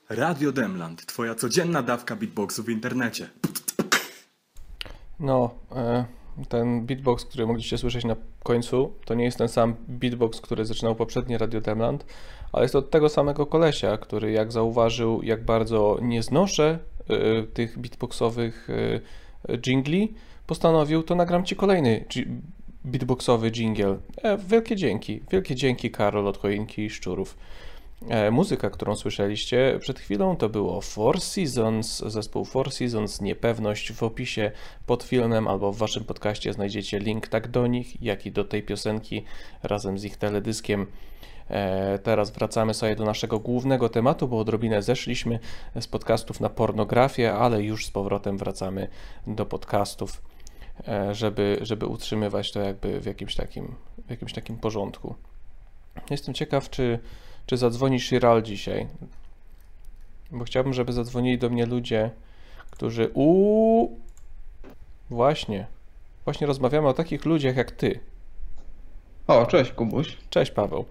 [0.08, 3.28] Radio Demland, twoja codzienna dawka beatboxu w internecie.
[5.20, 6.04] No, e,
[6.48, 10.94] Ten beatbox, który mogliście słyszeć na końcu, to nie jest ten sam beatbox, który zaczynał
[10.94, 12.06] poprzednie Radio Demland,
[12.52, 16.78] ale jest od tego samego kolesia, który jak zauważył, jak bardzo nie znoszę
[17.10, 19.00] y, tych beatboxowych y,
[19.66, 20.14] jingli,
[20.46, 22.04] postanowił, to nagram ci kolejny
[22.84, 23.98] beatboxowy jingle.
[24.22, 27.36] E, wielkie dzięki, wielkie dzięki Karol od Choinki i Szczurów.
[28.06, 33.92] E, muzyka, którą słyszeliście przed chwilą, to było Four Seasons, zespół Four Seasons, Niepewność.
[33.92, 34.50] W opisie
[34.86, 38.62] pod filmem albo w waszym podcaście znajdziecie link tak do nich, jak i do tej
[38.62, 39.24] piosenki
[39.62, 40.86] razem z ich teledyskiem.
[41.50, 45.38] E, Teraz wracamy sobie do naszego głównego tematu, bo odrobinę zeszliśmy
[45.80, 48.88] z podcastów na pornografię, ale już z powrotem wracamy
[49.26, 50.22] do podcastów,
[50.88, 53.74] e, żeby, żeby utrzymywać to jakby w jakimś takim,
[54.06, 55.14] w jakimś takim porządku.
[56.10, 56.98] Jestem ciekaw, czy,
[57.48, 58.86] czy zadzwoni Shiral dzisiaj,
[60.30, 62.10] bo chciałbym, żeby zadzwonili do mnie ludzie,
[62.70, 63.88] którzy u
[65.10, 65.66] Właśnie.
[66.24, 68.00] Właśnie rozmawiamy o takich ludziach jak ty.
[69.26, 70.16] O, cześć Kubuś.
[70.30, 70.84] Cześć Paweł.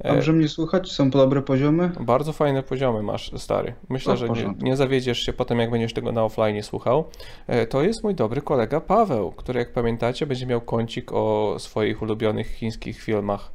[0.00, 0.92] E, Dobrze mnie słychać?
[0.92, 1.90] Są dobre poziomy?
[2.00, 3.74] Bardzo fajne poziomy masz, stary.
[3.88, 7.04] Myślę, No, że nie, nie zawiedziesz się potem, jak będziesz tego na offline słuchał.
[7.46, 12.02] E, To jest mój dobry kolega Paweł, który, jak pamiętacie, będzie miał kącik o swoich
[12.02, 13.52] ulubionych chińskich filmach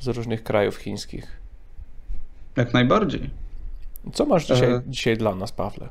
[0.00, 1.41] z różnych krajów chińskich.
[2.56, 3.30] Jak najbardziej.
[4.12, 4.82] Co masz dzisiaj, E.
[4.86, 5.88] dzisiaj dla nas, Pawle?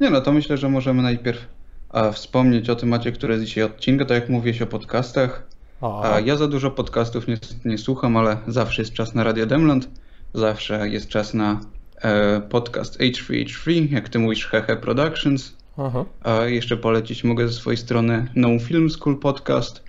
[0.00, 1.46] Nie no, to myślę, że możemy najpierw
[1.88, 5.46] a, wspomnieć o temacie, który jest dzisiaj odcinka, tak jak mówiłeś o podcastach.
[5.80, 9.46] A, A ja za dużo podcastów nie, nie słucham, ale zawsze jest czas na Radio
[9.46, 9.88] Demland,
[10.34, 11.60] zawsze jest czas na
[12.02, 15.56] e, podcast H3H3, jak ty mówisz, Hehe Productions.
[15.78, 16.04] aha.
[16.22, 19.82] A jeszcze polecić mogę ze swojej strony No Film School Podcast.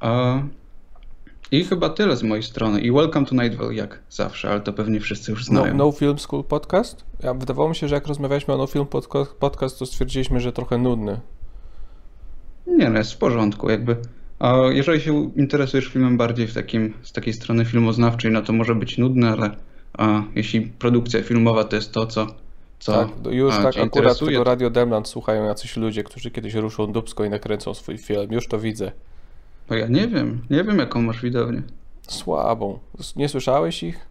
[0.00, 0.38] A,
[1.54, 2.80] I chyba tyle z mojej strony.
[2.80, 5.74] I Welcome to Night Vale, jak zawsze, ale to pewnie wszyscy już No, znają.
[5.76, 7.04] no Film School Podcast?
[7.22, 10.52] Ja, wydawało mi się, że jak rozmawialiśmy o No Film podca- Podcast, to stwierdziliśmy, że
[10.52, 11.20] trochę nudny.
[12.66, 13.96] Nie, no jest w porządku, jakby.
[14.38, 18.74] A jeżeli się interesujesz filmem bardziej w takim, z takiej strony filmoznawczej, no to może
[18.74, 19.56] być nudne, ale
[19.98, 22.26] a, jeśli produkcja filmowa to jest to, co,
[22.78, 26.54] co tak, już a, tak akurat interesuje, tego Radio Demland słuchają jacyś ludzie, którzy kiedyś
[26.54, 28.32] ruszą dubsko i nakręcą swój film.
[28.32, 28.92] Już to widzę.
[29.68, 31.62] Bo ja nie wiem, nie wiem jaką masz widownię.
[32.08, 32.78] Słabą.
[33.16, 34.06] Nie słyszałeś ich?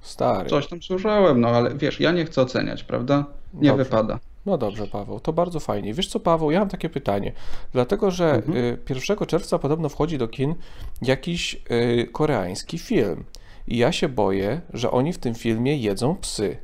[0.00, 0.50] Stary.
[0.50, 3.24] Coś tam słyszałem, no ale wiesz, ja nie chcę oceniać, prawda?
[3.54, 3.84] Nie Dobrze.
[3.84, 4.18] wypada.
[4.46, 5.94] No dobrze, Paweł, to bardzo fajnie.
[5.94, 7.32] Wiesz co, Paweł, ja mam takie pytanie.
[7.72, 8.56] Dlatego, że Mhm.
[8.58, 10.54] y, 1 czerwca podobno wchodzi do kin
[11.02, 13.24] jakiś y, koreański film.
[13.68, 16.56] I ja się boję, że oni w tym filmie jedzą psy.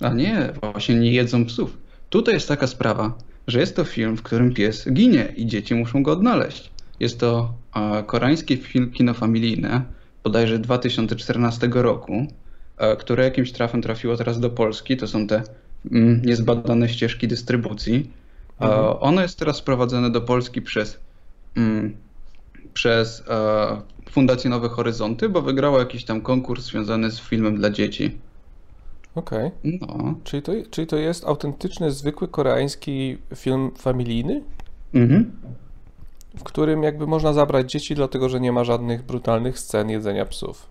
[0.00, 1.78] A nie, właśnie nie jedzą psów.
[2.10, 3.14] Tutaj jest taka sprawa,
[3.46, 6.71] że jest to film, w którym pies ginie i dzieci muszą go odnaleźć.
[7.02, 7.52] Jest to
[8.06, 9.82] koreański film kino familijne,
[10.24, 12.26] bodajże 2014 roku,
[12.98, 14.96] które jakimś trafem trafiło teraz do Polski.
[14.96, 15.42] To są te
[15.92, 18.10] mm, niezbadane ścieżki dystrybucji.
[18.60, 18.96] Mhm.
[19.00, 20.98] ono jest teraz sprowadzone do Polski przez,
[21.56, 21.96] mm,
[22.74, 23.24] przez
[24.10, 28.18] Fundację Nowe Horyzonty, bo wygrało jakiś tam konkurs związany z filmem dla dzieci.
[29.14, 29.50] Okej.
[29.64, 30.14] No.
[30.24, 34.42] Czyli, to, czyli to jest autentyczny, zwykły koreański film familijny,
[34.94, 35.32] Mhm.
[36.36, 40.66] W którym jakby można zabrać dzieci, dlatego że nie ma żadnych brutalnych scen jedzenia psów.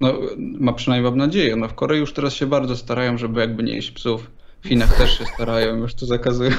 [0.00, 1.56] No, ma przynajmniej mam nadzieję.
[1.56, 4.30] No, w Korei już teraz się bardzo starają, żeby jakby nie jeść psów.
[4.60, 6.50] W Chinach też się starają, już to zakazują.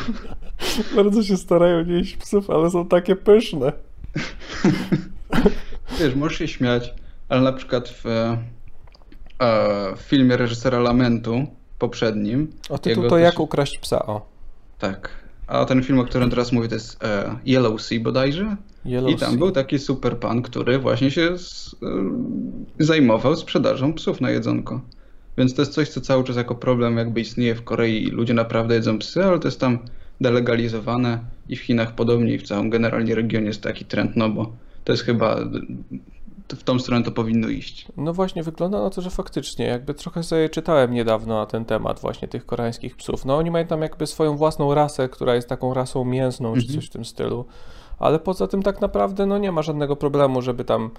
[0.95, 3.71] Bardzo się starają nie jeść psów, ale są takie pyszne.
[5.99, 6.93] Wiesz, możesz się śmiać,
[7.29, 8.37] ale na przykład w, e,
[9.95, 11.45] w filmie reżysera Lamentu
[11.79, 12.51] poprzednim.
[12.69, 14.25] O tytuł to też- Jak ukraść psa, o.
[14.79, 15.22] Tak.
[15.47, 18.55] A ten film, o którym teraz mówię, to jest e, Yellow Sea bodajże.
[18.85, 19.37] Yellow I tam Sea.
[19.37, 21.75] był taki super pan, który właśnie się z,
[22.79, 24.81] e, zajmował sprzedażą psów na jedzonko.
[25.37, 28.33] Więc to jest coś, co cały czas jako problem jakby istnieje w Korei i ludzie
[28.33, 29.79] naprawdę jedzą psy, ale to jest tam
[30.21, 34.51] delegalizowane i w Chinach podobnie i w całym generalnie regionie jest taki trend, no bo
[34.83, 35.39] to jest chyba
[36.49, 37.87] w tą stronę to powinno iść.
[37.97, 41.99] No właśnie, wygląda na to, że faktycznie, jakby trochę sobie czytałem niedawno na ten temat
[41.99, 43.25] właśnie tych koreańskich psów.
[43.25, 46.79] No oni mają tam jakby swoją własną rasę, która jest taką rasą mięsną, czy Mhm.
[46.79, 47.45] coś w tym stylu.
[47.99, 50.89] Ale poza tym tak naprawdę no nie ma żadnego problemu, żeby tam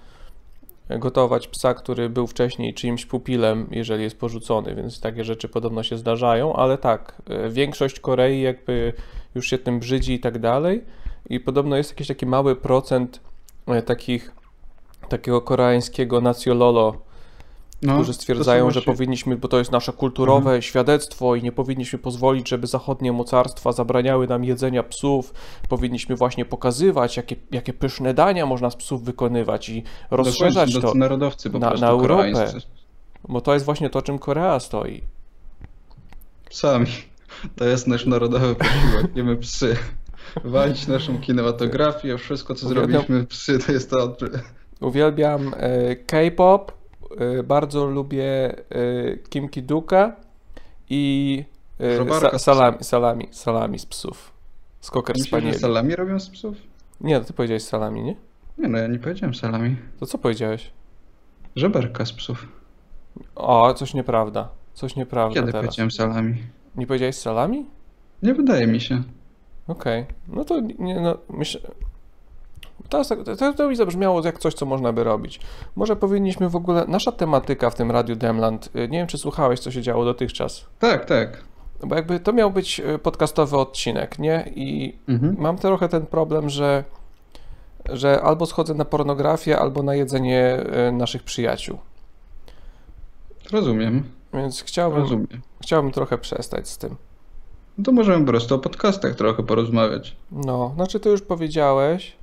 [0.90, 5.98] gotować psa, który był wcześniej czyimś pupilem, jeżeli jest porzucony, więc takie rzeczy podobno się
[5.98, 8.92] zdarzają, ale tak, e, większość Korei jakby
[9.34, 10.84] już się tym brzydzi i tak dalej
[11.30, 13.20] i podobno jest jakiś taki mały procent
[13.66, 14.32] e, takich
[15.08, 16.94] takiego koreańskiego nacjololo,
[17.82, 18.96] No, którzy stwierdzają, że Mhm.
[18.96, 24.26] powinniśmy, bo to jest nasze kulturowe świadectwo i nie powinniśmy pozwolić, żeby zachodnie mocarstwa zabraniały
[24.26, 25.34] nam jedzenia psów.
[25.68, 30.98] Powinniśmy właśnie pokazywać, jakie, jakie pyszne dania można z psów wykonywać i rozszerzać Dokładnie, to
[30.98, 32.14] narodowcy po na, na Europę.
[32.32, 32.58] koreańscy.
[33.28, 35.02] Bo to jest właśnie to, czym Korea stoi.
[36.50, 36.86] Sami.
[37.56, 39.76] To jest nasz narodowy posiłek, jemy psy.
[40.44, 44.16] Walić naszą kinematografię, wszystko co zrobiliśmy psy to jest to.
[44.80, 46.72] Uwielbiam e, K-pop,
[47.18, 48.24] e, bardzo lubię
[48.70, 50.16] e, Kim Ki-duka
[50.90, 51.44] i
[52.20, 54.32] sa, salami, salami, salami z psów.
[54.80, 56.56] Z Cocker Myślisz, salami robią z psów?
[57.00, 58.16] Nie, to ty powiedziałeś salami, nie?
[58.58, 59.76] Nie no, ja nie powiedziałem salami.
[60.00, 60.70] To co powiedziałeś?
[61.56, 62.48] Żeberka z psów.
[63.34, 64.48] O, coś nieprawda.
[64.74, 65.66] Coś nieprawda Kiedy teraz.
[65.66, 66.34] powiedziałem salami?
[66.76, 67.66] Nie powiedziałeś salami?
[68.22, 69.02] Nie wydaje mi się.
[69.68, 70.06] Okej.
[70.28, 71.60] No to nie, no, myślę...
[72.88, 75.40] Tak- to, to mi zabrzmiało jak coś, co można by robić.
[75.76, 76.84] Może powinniśmy w ogóle...
[76.88, 80.64] Nasza tematyka w tym Radiu Demland, y, nie wiem, czy słuchałeś, co się działo dotychczas.
[80.78, 81.44] Tak, tak.
[81.86, 84.52] Bo jakby to miał być y, podcastowy odcinek, nie?
[84.54, 85.36] I Mhm.
[85.38, 86.84] mam trochę ten problem, że,
[87.92, 90.56] że albo schodzę na pornografię, albo na jedzenie
[90.88, 91.78] y, naszych przyjaciół.
[93.52, 94.02] Rozumiem.
[94.34, 95.26] Więc chciałbym, Rozumiem.
[95.62, 96.96] chciałbym trochę przestać z tym.
[97.78, 100.16] No to możemy po prostu o podcastach trochę porozmawiać.
[100.32, 102.16] No, znaczy to już powiedziałeś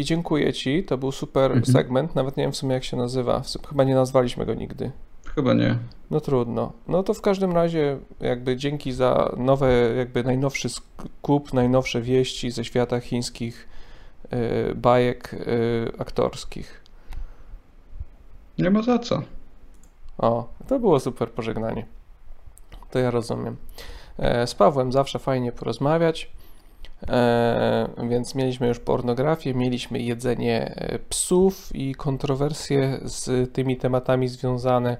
[0.00, 0.84] i dziękuję ci.
[0.84, 1.64] To był super Mhm.
[1.66, 2.14] segment.
[2.14, 3.42] Nawet nie wiem w sumie jak się nazywa.
[3.68, 4.90] Chyba nie nazwaliśmy go nigdy.
[5.34, 5.78] Chyba nie.
[6.10, 6.72] No trudno.
[6.88, 12.64] No to w każdym razie jakby dzięki za nowe, jakby najnowszy skup, najnowsze wieści ze
[12.64, 13.68] świata chińskich
[14.32, 16.80] y, bajek y, aktorskich.
[18.58, 19.22] Nie ma za co.
[20.18, 21.86] O, to było super pożegnanie.
[22.90, 23.56] To ja rozumiem.
[24.18, 26.30] E, Z Pawłem zawsze fajnie porozmawiać.
[27.08, 34.96] E, więc mieliśmy już pornografię, mieliśmy jedzenie e, psów i kontrowersje z tymi tematami związane.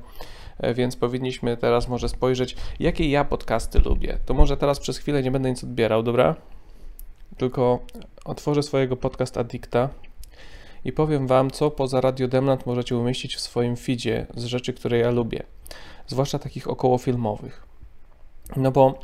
[0.59, 4.19] E, Więc powinniśmy teraz może spojrzeć, jakie ja podcasty lubię.
[4.27, 6.35] To może teraz przez chwilę nie będę nic odbierał, dobra?
[7.37, 7.79] Tylko
[8.25, 9.89] otworzę swojego podcast Addicta
[10.85, 14.99] i powiem Wam, co poza Radio Demland możecie umieścić w swoim feedzie z rzeczy, które
[14.99, 15.43] ja lubię,
[16.07, 17.67] zwłaszcza takich okołofilmowych.
[18.57, 18.99] No bo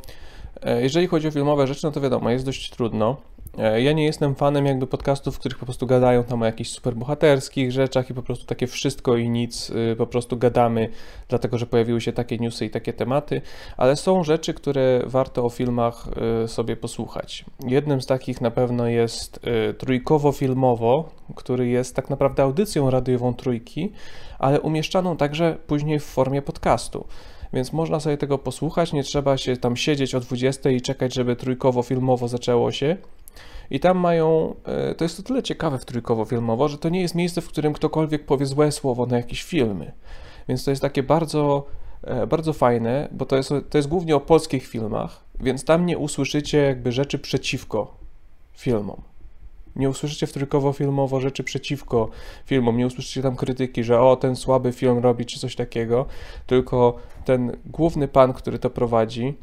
[0.81, 3.17] jeżeli chodzi o filmowe rzeczy, no to wiadomo, jest dość trudno.
[3.57, 6.69] E, Ja nie jestem fanem jakby podcastów, w których po prostu gadają tam o jakichś
[6.69, 10.89] superbohaterskich rzeczach i po prostu takie wszystko i nic, y, po prostu gadamy,
[11.29, 13.41] dlatego że pojawiły się takie newsy i takie tematy,
[13.77, 16.07] ale są rzeczy, które warto o filmach
[16.43, 17.45] y, sobie posłuchać.
[17.67, 21.03] Jednym z takich na pewno jest y, Trójkowo-Filmowo,
[21.35, 23.91] który jest tak naprawdę audycją radiową Trójki,
[24.39, 27.07] ale umieszczaną także później w formie podcastu.
[27.53, 31.35] Więc można sobie tego posłuchać, nie trzeba się tam siedzieć o 20 i czekać, żeby
[31.35, 32.97] trójkowo-filmowo zaczęło się.
[33.69, 37.15] I tam mają, e, to jest to tyle ciekawe w trójkowo-filmowo, że to nie jest
[37.15, 39.91] miejsce, w którym ktokolwiek powie złe słowo na jakieś filmy.
[40.47, 41.65] Więc to jest takie bardzo,
[42.03, 45.97] e, bardzo fajne, bo to jest, to jest głównie o polskich filmach, więc tam nie
[45.97, 47.97] usłyszycie jakby rzeczy przeciwko
[48.53, 49.01] filmom.
[49.77, 52.09] Nie usłyszycie w trójkowo-filmowo rzeczy przeciwko
[52.45, 56.05] filmom, nie usłyszycie tam krytyki, że o, ten słaby film robi, czy coś takiego,
[56.47, 59.33] tylko ten główny pan, który to prowadzi,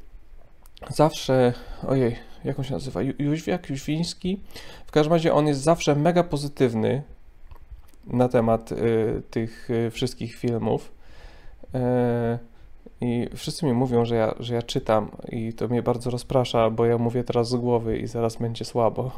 [0.89, 1.53] zawsze,
[1.89, 4.41] ojej, jak on się nazywa, Jóźwiak, Jóźwiński,
[4.87, 7.03] w każdym razie on jest zawsze mega pozytywny
[8.07, 10.93] na temat y, tych y, wszystkich filmów.
[11.75, 12.39] E,
[13.01, 16.87] I wszyscy mi mówią, że ja, że ja czytam i to mnie bardzo rozprasza, bo
[16.87, 19.11] ja mówię teraz z głowy i zaraz będzie słabo.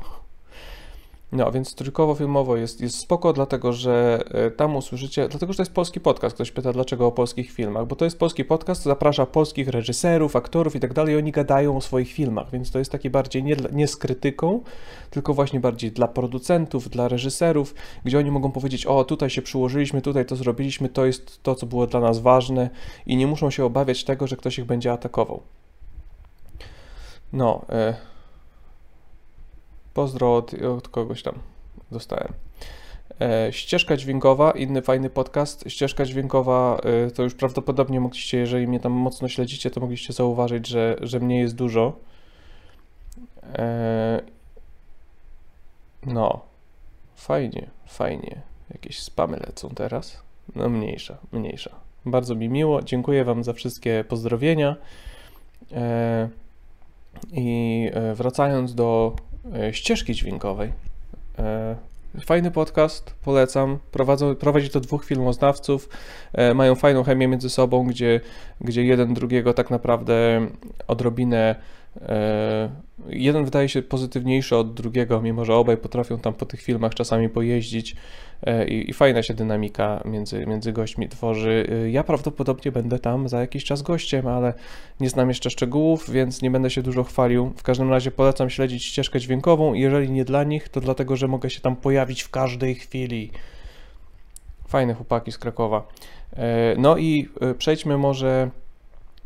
[1.33, 5.73] No, więc trójkowo-filmowo jest, jest spoko, dlatego że e, tam usłyszycie, dlatego że to jest
[5.73, 6.35] polski podcast.
[6.35, 10.77] Ktoś pyta, dlaczego o polskich filmach, bo to jest polski podcast, zaprasza polskich reżyserów, aktorów
[10.77, 13.89] i tak dalej, oni gadają o swoich filmach, więc to jest taki bardziej nie, nie
[13.89, 14.61] z krytyką,
[15.11, 20.03] tylko właśnie bardziej dla producentów, dla reżyserów, gdzie oni mogą powiedzieć, o tutaj się przyłożyliśmy,
[20.03, 22.71] tutaj to zrobiliśmy, to jest to, co było dla nas ważne
[23.07, 25.43] i nie muszą się obawiać tego, że ktoś ich będzie atakował.
[27.33, 27.97] No, e,
[29.97, 31.35] Pozdro od, od kogoś tam
[31.91, 32.33] dostałem.
[33.21, 35.65] E, ścieżka dźwiękowa, inny fajny podcast.
[35.69, 40.67] Ścieżka dźwiękowa e, to już prawdopodobnie mogliście, jeżeli mnie tam mocno śledzicie, to mogliście zauważyć,
[40.67, 41.93] że, że mnie jest dużo.
[43.59, 44.21] E,
[46.07, 46.41] no,
[47.15, 48.43] fajnie, fajnie.
[48.71, 50.23] Jakieś spamy lecą teraz.
[50.55, 51.71] No mniejsza, mniejsza.
[52.07, 52.83] Bardzo mi miło.
[52.83, 54.77] Dziękuję Wam za wszystkie pozdrowienia.
[57.33, 59.17] I wracając do
[59.73, 60.73] ścieżki dźwiękowej.
[61.39, 61.77] E,
[62.25, 63.79] Fajny podcast, polecam.
[63.93, 65.89] Prowadzą, prowadzi to dwóch filmoznawców.
[66.33, 68.21] E, Mają fajną chemię między sobą, gdzie,
[68.61, 70.47] gdzie jeden drugiego tak naprawdę
[70.87, 71.57] odrobinę.
[72.03, 76.95] E, Jeden wydaje się pozytywniejszy od drugiego, mimo że obaj potrafią tam po tych filmach
[76.95, 77.97] czasami pojeździć
[78.43, 81.67] e, i, i fajna się dynamika między, między gośćmi tworzy.
[81.85, 84.55] E, Ja prawdopodobnie będę tam za jakiś czas gościem, ale
[85.01, 87.53] nie znam jeszcze szczegółów, więc nie będę się dużo chwalił.
[87.57, 89.75] W każdym razie polecam śledzić ścieżkę dźwiękową.
[89.75, 93.31] Jeżeli nie dla nich, to dlatego, że mogę się tam pojawić w każdej chwili.
[94.69, 95.89] Fajne chłopaki z Krakowa.
[96.79, 97.29] No i
[97.59, 98.51] przejdźmy może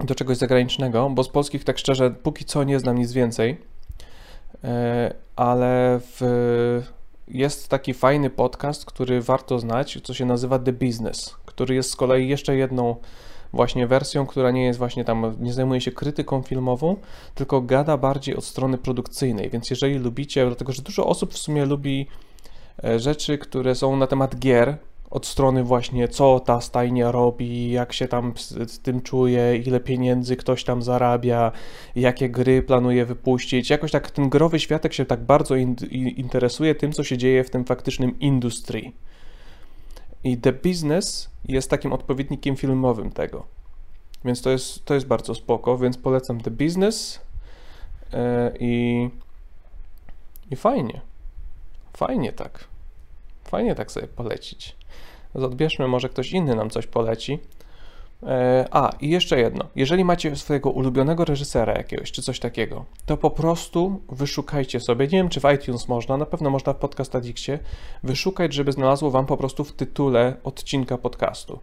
[0.05, 3.57] do czegoś zagranicznego, bo z polskich tak szczerze póki co nie znam nic więcej.
[4.65, 6.21] E, ale w,
[7.29, 11.97] jest taki fajny podcast, który warto znać, co się nazywa The Business, który jest z
[11.97, 12.97] kolei jeszcze jedną
[13.53, 16.97] właśnie wersją, która nie jest właśnie tam, nie zajmuje się krytyką filmową,
[17.35, 19.51] tylko gada bardziej od strony produkcyjnej.
[19.51, 22.07] Więc jeżeli lubicie, dlatego że dużo osób w sumie lubi
[22.85, 24.77] e, rzeczy, które są na temat gier,
[25.11, 29.81] od strony właśnie co ta stajnia robi, jak się tam z, z tym czuje, ile
[29.81, 31.53] pieniędzy ktoś tam zarabia,
[31.97, 33.71] jakie gry planuje wypuścić.
[33.71, 37.45] Jakoś tak ten growy światek się tak bardzo in, in, interesuje tym, co się dzieje
[37.45, 38.93] w tym faktycznym industry.
[40.25, 43.47] I The Business jest takim odpowiednikiem filmowym tego.
[44.25, 47.21] Więc to jest, to jest bardzo spoko, więc polecam The Business
[48.13, 48.19] yy,
[48.61, 49.09] i,
[50.51, 51.01] i fajnie.
[51.97, 52.70] Fajnie tak.
[53.51, 54.77] Fajnie tak sobie polecić.
[55.35, 57.39] Odbierzmy, może ktoś inny nam coś poleci.
[58.23, 59.65] E, a, i jeszcze jedno.
[59.77, 65.19] Jeżeli macie swojego ulubionego reżysera jakiegoś, czy coś takiego, to po prostu wyszukajcie sobie, nie
[65.19, 67.59] wiem czy w iTunes można, na pewno można w Podcast Addictie,
[68.03, 71.59] wyszukać, żeby znalazło wam po prostu w tytule odcinka podcastu.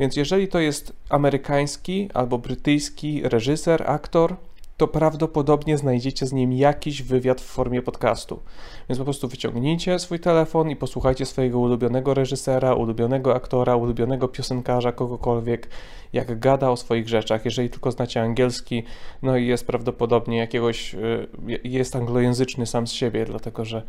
[0.00, 4.36] Więc jeżeli to jest amerykański albo brytyjski reżyser, aktor,
[4.76, 8.42] to prawdopodobnie znajdziecie z nim jakiś wywiad w formie podcastu.
[8.88, 14.92] Więc po prostu wyciągnijcie swój telefon i posłuchajcie swojego ulubionego reżysera, ulubionego aktora, ulubionego piosenkarza,
[14.92, 15.68] kogokolwiek,
[16.12, 17.44] jak gada o swoich rzeczach.
[17.44, 18.82] Jeżeli tylko znacie angielski,
[19.22, 21.28] no i jest prawdopodobnie jakiegoś, y,
[21.64, 23.82] jest anglojęzyczny sam z siebie, dlatego że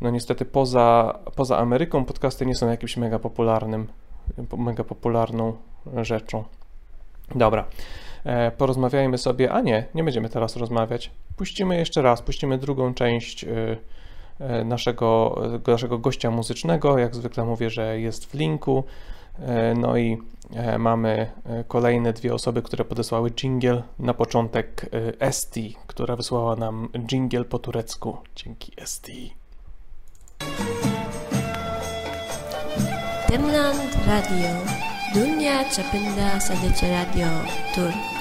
[0.00, 3.86] no niestety poza, poza Ameryką podcasty nie są jakimś mega popularnym,
[4.58, 5.56] mega popularną
[6.02, 6.44] rzeczą.
[7.34, 7.64] Dobra.
[8.26, 11.10] E, porozmawiajmy sobie, a nie, nie będziemy teraz rozmawiać.
[11.36, 13.48] Puścimy jeszcze raz, puścimy drugą część e,
[14.40, 16.98] e, naszego, naszego gościa muzycznego.
[16.98, 18.84] Jak zwykle mówię, że jest w linku.
[19.76, 20.18] No i
[20.78, 21.30] mamy
[21.68, 23.82] kolejne dwie osoby, które podesłały jingle.
[23.98, 28.16] Na początek Esti, która wysłała nam jingle po turecku.
[28.36, 29.34] Dzięki Esti.
[33.28, 34.76] Demland Radio
[35.76, 36.86] çapında sadece
[37.74, 38.15] tur.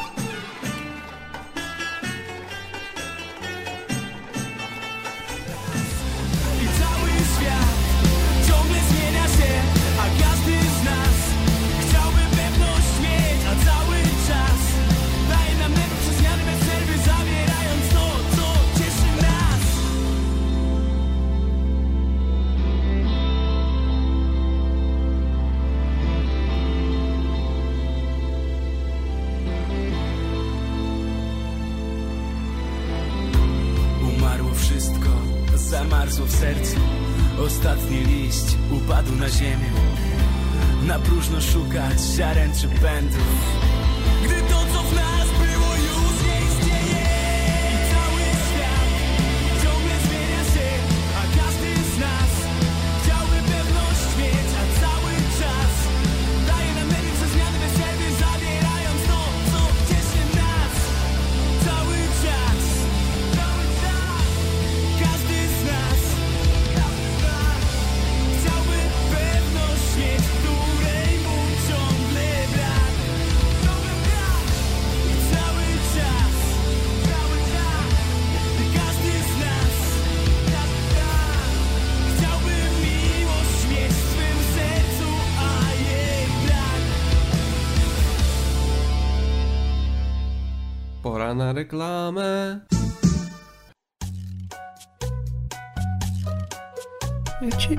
[91.76, 92.35] Reklamę.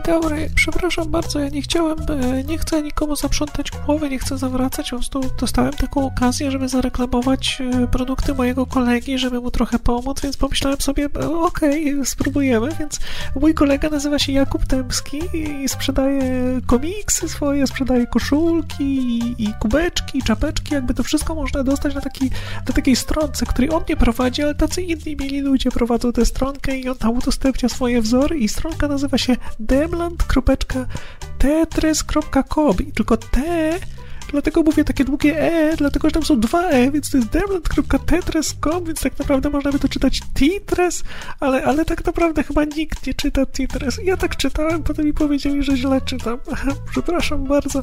[0.07, 4.90] Dobry, przepraszam bardzo, ja nie chciałem, e, nie chcę nikomu zaprzątać głowy, nie chcę zawracać,
[4.90, 10.20] po prostu dostałem taką okazję, żeby zareklamować e, produkty mojego kolegi, żeby mu trochę pomóc,
[10.20, 13.00] więc pomyślałem sobie, e, okej, spróbujemy, więc
[13.40, 16.22] mój kolega nazywa się Jakub Temski i sprzedaje
[16.66, 22.30] komiksy swoje, sprzedaje koszulki i, kubeczki, i czapeczki, jakby to wszystko można dostać na, taki,
[22.68, 26.78] na takiej stronce, której on nie prowadzi, ale tacy inni mieli ludzie prowadzą tę stronkę
[26.78, 29.36] i on tam udostępnia swoje wzory i stronka nazywa się
[29.97, 33.40] demland.tetres.com i tylko T
[34.30, 38.84] Dlatego mówię takie długie E, dlatego że tam są dwa E, więc to jest demland.tetres.com,
[38.84, 41.05] więc tak naprawdę można by to czytać Titres,
[41.40, 44.01] ale, ale tak naprawdę chyba nikt nie czyta Titres.
[44.05, 46.38] Ja tak czytałem, potem mi powiedzieli, że źle czytam.
[46.90, 47.82] Przepraszam bardzo.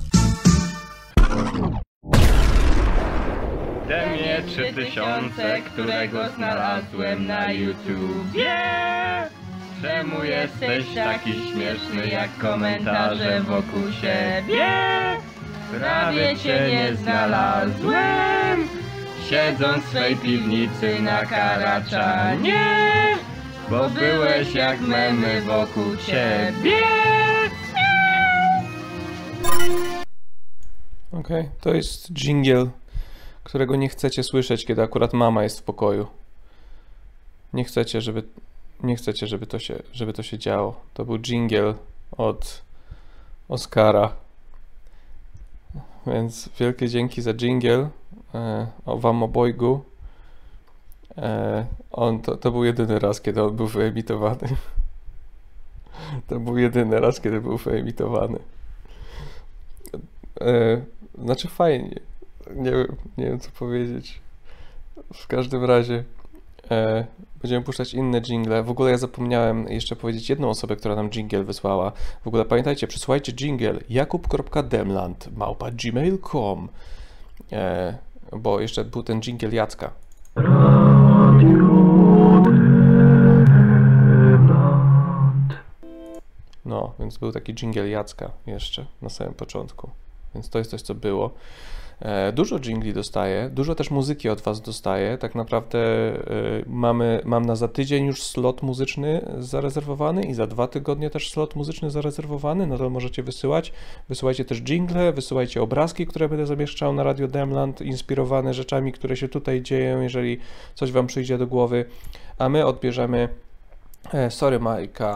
[3.87, 8.73] Demie 3000, którego znalazłem na YouTubie.
[9.83, 14.67] Czemu jesteś taki śmieszny jak komentarze wokół siebie?
[15.79, 18.67] Prawie cię nie znalazłem,
[19.29, 22.83] siedząc w swej piwnicy na Karaczanie.
[23.69, 26.77] bo byłeś jak memy wokół ciebie.
[31.11, 32.67] Okej, to jest jingle,
[33.43, 36.07] którego nie chcecie słyszeć, kiedy akurat mama jest w pokoju.
[37.53, 38.23] Nie chcecie, żeby,
[38.83, 40.81] nie chcecie, żeby to się, żeby to się działo.
[40.93, 41.73] To był jingle
[42.11, 42.61] od
[43.49, 44.13] Oskara.
[46.07, 47.89] Więc wielkie dzięki za jingle
[48.35, 49.83] e, o wam obojgu.
[51.17, 54.47] E, on, to, to był jedyny raz, kiedy on był wyemitowany.
[56.27, 58.39] To był jedyny raz, kiedy był wyemitowany.
[60.41, 60.81] E,
[61.23, 61.99] znaczy fajnie.
[62.55, 62.71] Nie,
[63.17, 64.19] nie wiem co powiedzieć.
[65.13, 66.03] W każdym razie
[67.41, 68.63] będziemy puszczać inne jingle.
[68.63, 71.91] W ogóle ja zapomniałem jeszcze powiedzieć jedną osobę, która nam jingle wysłała.
[72.23, 76.69] W ogóle pamiętajcie, przysłajcie jingle jakub.demland małpa gmail.com
[77.51, 77.97] e,
[78.31, 79.91] bo jeszcze był ten jingle Jacka.
[86.65, 89.89] No, więc był taki jingle Jacka jeszcze na samym początku.
[90.35, 91.31] Więc to jest coś, co było.
[91.99, 95.17] E, Dużo jingli dostaję, dużo też muzyki od Was dostaję.
[95.17, 96.19] Tak naprawdę e,
[96.67, 101.55] mamy, mam na za tydzień już slot muzyczny zarezerwowany i za dwa tygodnie też slot
[101.55, 102.67] muzyczny zarezerwowany.
[102.67, 103.73] No to możecie wysyłać.
[104.09, 109.27] Wysyłajcie też jingle, wysyłajcie obrazki, które będę zamieszczał na Radio Demland, inspirowane rzeczami, które się
[109.29, 110.39] tutaj dzieją, jeżeli
[110.75, 111.85] coś Wam przyjdzie do głowy.
[112.37, 113.29] A my odbierzemy.
[114.13, 115.15] E, sorry, Majka.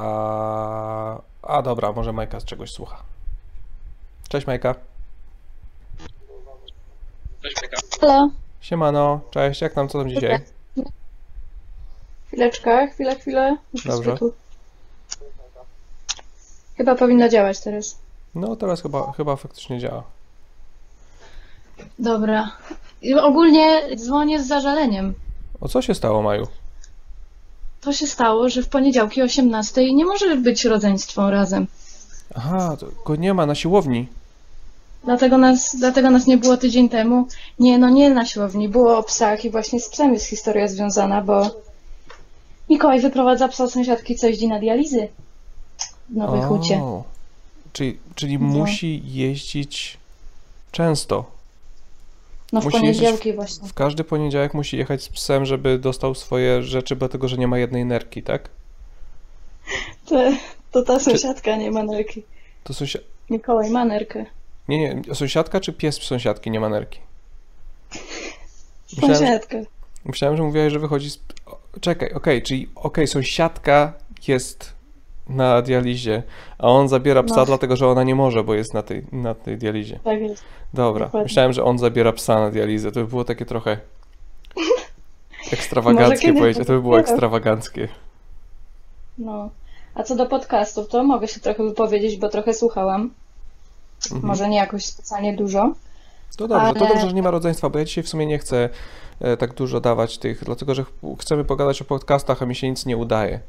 [1.41, 3.03] A dobra, może Majka z czegoś słucha.
[4.29, 4.96] Cześć, Majka.
[8.01, 8.29] Halo,
[8.61, 10.39] Siemano, cześć, jak tam, co tam dzisiaj?
[12.27, 13.57] chwileczkę, chwilę, chwilę.
[13.73, 14.03] Muszę Dobrze.
[14.05, 14.33] sobie tu-
[16.77, 17.97] Chyba powinno działać teraz.
[18.35, 20.03] No teraz chyba, chyba faktycznie działa.
[21.99, 22.51] Dobra.
[23.01, 25.13] I ogólnie dzwonię z zażaleniem.
[25.61, 26.47] O co się stało, Maju?
[27.81, 31.67] To się stało, że w poniedziałki o 18 nie może być rodzeństwo razem.
[32.35, 34.07] Aha, to go nie ma na siłowni.
[35.03, 37.27] Dlatego nas, dlatego nas nie było tydzień temu.
[37.59, 41.21] Nie, no nie na siłowni, było o psach i właśnie z psem jest historia związana,
[41.21, 41.49] bo
[42.69, 45.07] Mikołaj wyprowadza psa sąsiadki, co jeździ na dializy
[46.09, 46.77] w Nowej Hucie.
[46.77, 47.03] O,
[47.73, 48.45] Czyli, czyli No.
[48.47, 49.97] musi jeździć
[50.71, 51.25] często.
[52.53, 53.67] No w Musi poniedziałki właśnie.
[53.67, 57.57] W każdy poniedziałek musi jechać z psem, żeby dostał swoje rzeczy, dlatego że nie ma
[57.57, 58.49] jednej nerki, tak?
[60.09, 60.15] To,
[60.71, 62.23] to ta sąsiadka nie ma nerki.
[62.63, 62.99] To sąsia...
[63.29, 64.25] Mikołaj ma nerkę.
[64.67, 66.99] Nie, nie, sąsiadka czy pies sąsiadki nie ma nerki?
[69.01, 69.57] Sąsiadka.
[70.05, 71.19] Myślałem, że mówiłaś, że wychodzi z...
[71.81, 73.93] Czekaj, okej, czyli okej, sąsiadka
[74.27, 74.73] jest
[75.29, 76.23] na dializie,
[76.57, 77.45] a on zabiera psa No.
[77.45, 79.99] dlatego, że ona nie może, bo jest na tej, na tej dializie.
[80.03, 80.43] Tak jest.
[80.73, 81.23] Dobra, Dokładnie.
[81.23, 83.77] myślałem, że on zabiera psa na dializę, to by było takie trochę
[85.51, 87.87] ekstrawaganckie powiedzieć, to by było ekstrawaganckie.
[89.17, 89.49] No.
[89.95, 93.11] A co do podcastów, to mogę się trochę wypowiedzieć, bo trochę słuchałam.
[94.05, 94.25] Mhm.
[94.27, 95.73] Może nie jakoś specjalnie dużo.
[96.37, 98.39] To dobrze, to Ale- dobrze, że nie ma rodzeństwa, bo ja dzisiaj w sumie nie
[98.39, 98.69] chcę
[99.19, 102.69] e, tak dużo dawać tych, dlatego że ch- chcemy pogadać o podcastach, a mi się
[102.69, 103.39] nic nie udaje.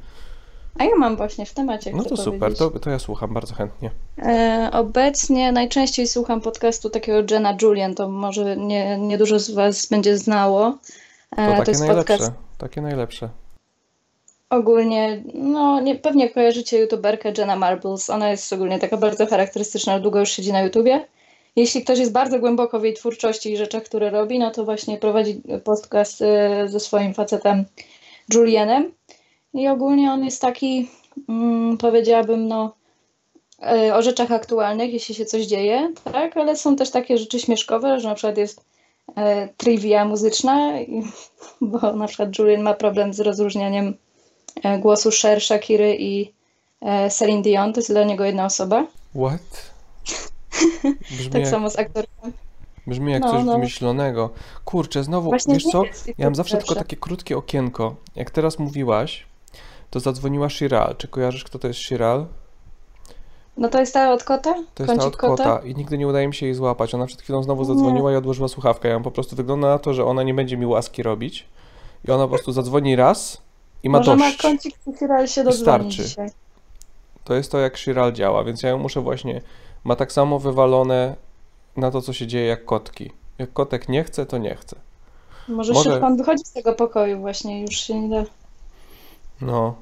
[0.78, 3.90] A ja mam właśnie w temacie, No to super, to, to ja słucham bardzo chętnie.
[4.18, 9.86] E, obecnie najczęściej słucham podcastu takiego Jenna Julian, to może nie, nie dużo z Was
[9.86, 10.78] będzie znało.
[11.36, 13.28] To E, takie jest najlepsze, podcast takie najlepsze.
[14.50, 18.10] Ogólnie, no nie, pewnie kojarzycie youtuberkę Jenna Marbles.
[18.10, 21.06] Ona jest ogólnie taka bardzo charakterystyczna, długo już siedzi na YouTubie.
[21.56, 24.98] Jeśli ktoś jest bardzo głęboko w jej twórczości i rzeczach, które robi, no to właśnie
[24.98, 27.64] prowadzi podcast e, ze swoim facetem
[28.34, 28.92] Julianem.
[29.54, 30.90] I ogólnie on jest taki,
[31.28, 32.74] mm, powiedziałabym, no
[33.62, 38.00] e, o rzeczach aktualnych, jeśli się coś dzieje, tak, ale są też takie rzeczy śmieszkowe,
[38.00, 38.64] że na przykład jest
[39.16, 40.72] e, trivia muzyczna,
[41.60, 43.94] bo na przykład Julian ma problem z rozróżnianiem
[44.80, 46.32] głosu Cher, Shakiry i
[46.80, 48.86] e, Celine Dion, to jest dla niego jedna osoba.
[49.14, 49.70] What?
[51.10, 52.32] Brzmi Tak jak, samo z aktorką.
[52.86, 53.52] brzmi jak No, coś no.
[53.52, 54.30] wymyślonego.
[54.64, 55.82] Kurczę, znowu, Właśnie wiesz nie co?
[56.18, 57.96] Ja mam zawsze tylko takie krótkie okienko.
[58.16, 59.26] Jak teraz mówiłaś,
[59.90, 60.96] to zadzwoniła Shiral.
[60.96, 62.26] Czy kojarzysz, kto to jest Shiral?
[63.56, 64.54] No to jest ta od kota?
[64.74, 66.94] To jest ta od kota i nigdy nie udaje mi się jej złapać.
[66.94, 68.88] Ona przed chwilą znowu zadzwoniła i odłożyła słuchawkę.
[68.88, 71.46] Ja mam po prostu wygląda na to, że ona nie będzie mi łaski robić.
[72.08, 73.42] I ona po prostu zadzwoni raz
[73.82, 74.36] i ma Może ma dość.
[74.42, 76.08] kącik Cyral się dodzwoni starczy.
[76.08, 76.30] dzisiaj.
[77.24, 79.40] To jest to, jak Shiral działa, więc ja ją muszę właśnie.
[79.84, 81.16] Ma tak samo wywalone
[81.76, 83.10] na to, co się dzieje, jak kotki.
[83.38, 84.76] Jak kotek nie chce, to nie chce.
[85.48, 88.24] Może, Może- on wychodzi z tego pokoju właśnie, już się nie da.
[89.40, 89.74] No.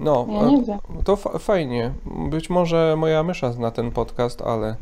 [0.00, 0.78] No, Ja nie wiem.
[1.04, 1.92] to fa- fajnie.
[2.30, 4.76] Być może moja mysza zna ten podcast, ale,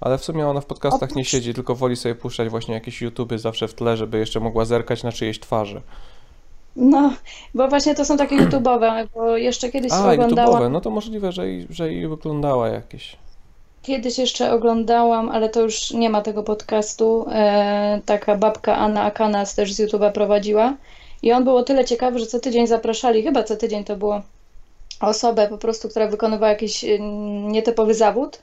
[0.00, 3.38] ale w sumie ona w podcastach nie siedzi, tylko woli sobie puszczać właśnie jakieś YouTuby
[3.38, 5.82] zawsze w tle, żeby jeszcze mogła zerkać na czyjeś twarze.
[6.76, 7.12] No,
[7.54, 10.62] bo właśnie to są takie YouTube'owe, bo jeszcze kiedyś A, oglądałam.
[10.62, 13.16] YouTube'owe, no to możliwe, że i, że i wyglądała jakieś.
[13.82, 17.26] Kiedyś jeszcze oglądałam, ale to już nie ma tego podcastu.
[17.32, 20.76] E, taka babka Anna Akanas też z YouTube'a prowadziła.
[21.22, 24.22] I on był o tyle ciekawy, że co tydzień zapraszali, chyba co tydzień to było,
[25.00, 26.98] osobę po prostu, która wykonywała jakiś e,
[27.42, 28.42] nietypowy zawód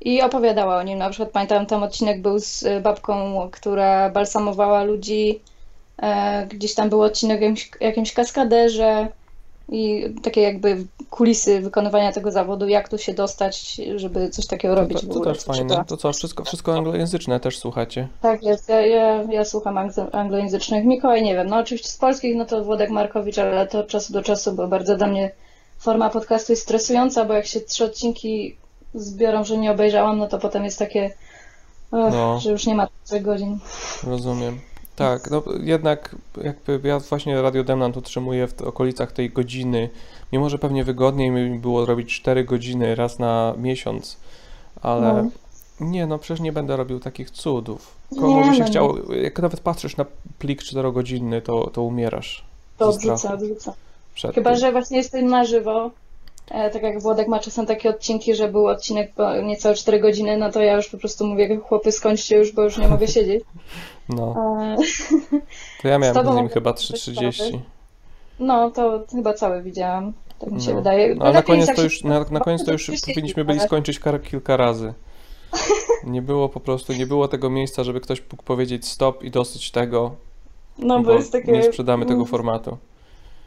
[0.00, 0.98] i opowiadała o nim.
[0.98, 5.40] Na przykład pamiętam, tam odcinek był z babką, która balsamowała ludzi.
[6.02, 9.08] E, gdzieś tam był odcinek o jakimś, jakimś kaskaderze
[9.68, 15.00] i takie jakby kulisy wykonywania tego zawodu, jak tu się dostać, żeby coś takiego robić
[15.00, 15.34] To, to ogóle.
[15.34, 15.66] też fajne.
[15.66, 15.84] trzeba.
[15.84, 18.08] To co, wszystko, wszystko anglojęzyczne też słuchacie?
[18.22, 20.84] Tak jest, ja, ja, ja słucham anglo- anglojęzycznych.
[20.84, 24.12] Mikołaj nie wiem, no oczywiście z polskich, no to Włodek Markowicz, ale to od czasu
[24.12, 25.30] do czasu, bo bardzo dla mnie
[25.78, 28.56] forma podcastu jest stresująca, bo jak się trzy odcinki
[28.94, 31.12] zbiorą, że nie obejrzałam, no to potem jest takie, ech,
[31.90, 32.40] No.
[32.40, 33.58] że już nie ma trzech godzin.
[34.06, 34.60] Rozumiem.
[34.96, 39.90] Tak, no jednak jakby ja właśnie Radio Demland utrzymuję w okolicach tej godziny,
[40.32, 44.16] mimo że pewnie wygodniej mi było robić 4 godziny raz na miesiąc,
[44.82, 45.30] ale No.
[45.86, 47.94] nie no, przecież nie będę robił takich cudów.
[48.20, 48.64] Komu by się no nie.
[48.70, 50.04] chciało, jak nawet patrzysz na
[50.38, 52.44] plik 4-godzinny, to, to umierasz
[52.78, 53.38] To odrzucę.
[54.14, 54.60] przed Chyba, tym.
[54.60, 55.90] że właśnie jestem na żywo.
[56.50, 59.12] E, tak jak Włodek ma czasem takie odcinki, że był odcinek
[59.42, 62.78] niecałe 4 godziny, no to ja już po prostu mówię, chłopy skończcie już, bo już
[62.78, 63.44] nie mogę siedzieć.
[64.08, 64.76] No, E,
[65.82, 67.32] to ja z miałem tobą z nim chyba bez 3.30.
[67.32, 67.64] sprawy.
[68.40, 70.12] No, to chyba całe widziałam.
[70.38, 70.76] Tak mi się No.
[70.76, 71.14] wydaje.
[71.14, 74.56] No, ale na koniec to już, na, na koniec to już powinniśmy byli skończyć kilka
[74.56, 74.94] razy.
[76.04, 79.70] Nie było po prostu, nie było tego miejsca, żeby ktoś mógł powiedzieć stop i dosyć
[79.70, 80.10] tego,
[80.78, 81.52] No, bo jest takie.
[81.52, 82.76] nie sprzedamy tego formatu.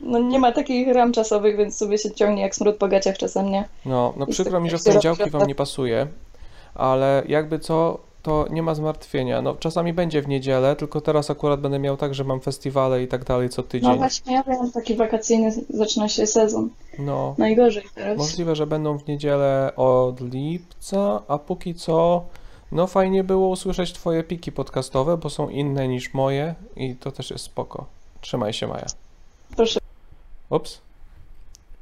[0.05, 3.49] No, nie ma takich ram czasowych, więc sobie się ciągnie jak smród po gaciach czasem,
[3.51, 3.65] nie?
[3.85, 6.07] No, no przykro mi, że w poniedziałki wam nie pasuje,
[6.75, 9.41] ale jakby co, to nie ma zmartwienia.
[9.41, 13.07] No, czasami będzie w niedzielę, tylko teraz akurat będę miał tak, że mam festiwale i
[13.07, 13.97] tak dalej co No tydzień.
[13.97, 16.69] właśnie, ja wiem, taki wakacyjny zaczyna się sezon.
[16.99, 18.17] No, Najgorzej teraz.
[18.17, 22.23] możliwe, że będą w niedzielę od lipca, a póki co,
[22.71, 27.31] no fajnie było usłyszeć twoje piki podcastowe, bo są inne niż moje i to też
[27.31, 27.85] jest spoko.
[28.21, 28.85] Trzymaj się, Maja.
[29.55, 29.79] Proszę.
[30.49, 30.81] Ups.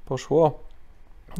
[0.05, 0.59] Poszło.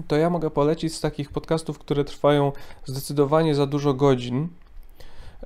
[0.08, 2.52] To ja mogę polecić z takich podcastów, które trwają
[2.86, 4.48] zdecydowanie za dużo godzin.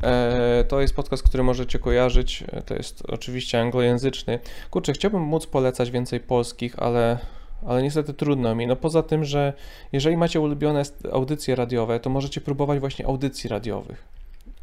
[0.01, 2.43] E, To jest podcast, który możecie kojarzyć.
[2.51, 4.39] E, To jest oczywiście anglojęzyczny.
[4.71, 7.19] Kurczę, chciałbym móc polecać więcej polskich, ale,
[7.67, 8.67] ale niestety trudno mi.
[8.67, 9.53] No poza tym, że
[9.91, 14.16] jeżeli macie ulubione audycje radiowe, to możecie próbować właśnie audycji radiowych.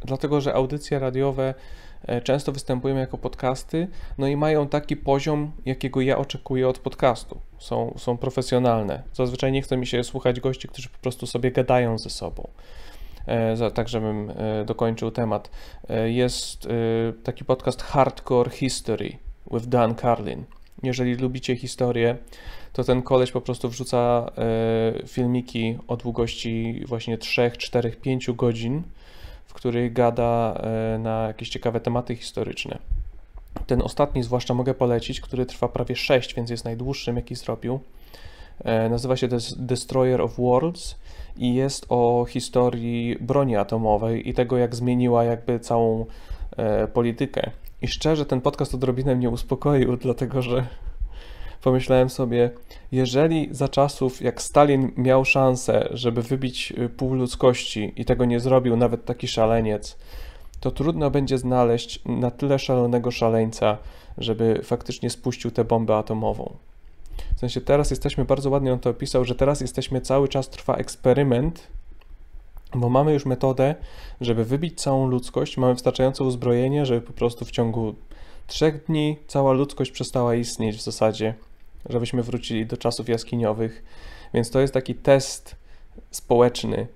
[0.05, 1.55] Dlatego, że audycje radiowe
[2.07, 3.89] e, często występują jako podcasty,
[4.19, 7.41] no i mają taki poziom, jakiego ja oczekuję od podcastu.
[7.59, 9.03] Są, są profesjonalne.
[9.13, 12.49] Zazwyczaj nie chce mi się słuchać gości, którzy po prostu sobie gadają ze sobą.
[13.27, 15.51] E, Tak, żebym e, dokończył temat.
[16.05, 16.69] Jest
[17.25, 19.19] taki podcast Hardcore History
[19.53, 20.45] with Dan Carlin.
[20.83, 22.17] Jeżeli lubicie historię,
[22.73, 24.31] to ten koleś po prostu wrzuca
[25.07, 28.83] filmiki o długości właśnie 3, 4, 5 godzin,
[29.55, 30.55] w których gada
[30.95, 32.79] e, na jakieś ciekawe tematy historyczne.
[33.67, 37.81] Ten ostatni zwłaszcza mogę polecić, który trwa prawie 6, więc jest najdłuższym, jaki zrobił.
[38.65, 40.97] E, Nazywa się Des- Destroyer of Worlds
[41.37, 46.07] i jest o historii broni atomowej i tego, jak zmieniła jakby całą
[46.57, 47.51] e, politykę.
[47.83, 50.67] I szczerze, ten podcast odrobinę mnie uspokoił, dlatego że
[51.65, 52.51] pomyślałem sobie,
[52.93, 58.41] jeżeli za czasów jak Stalin miał szansę, żeby wybić y, pół ludzkości i tego nie
[58.41, 59.97] zrobił nawet taki szaleniec,
[60.61, 63.79] to trudno będzie znaleźć na tyle szalonego szaleńca,
[64.19, 66.57] żeby faktycznie spuścił tę bombę atomową.
[67.37, 70.77] W sensie teraz jesteśmy, bardzo ładnie on to opisał, że teraz jesteśmy, cały czas trwa
[70.77, 71.67] eksperyment,
[72.75, 73.75] bo mamy już metodę,
[74.21, 77.95] żeby wybić całą ludzkość, mamy wystarczające uzbrojenie, żeby po prostu w ciągu
[78.47, 81.35] trzech dni cała ludzkość przestała istnieć w zasadzie,
[81.89, 83.83] żebyśmy wrócili do czasów jaskiniowych.
[84.35, 85.57] Więc to jest taki test
[86.11, 86.87] społeczny,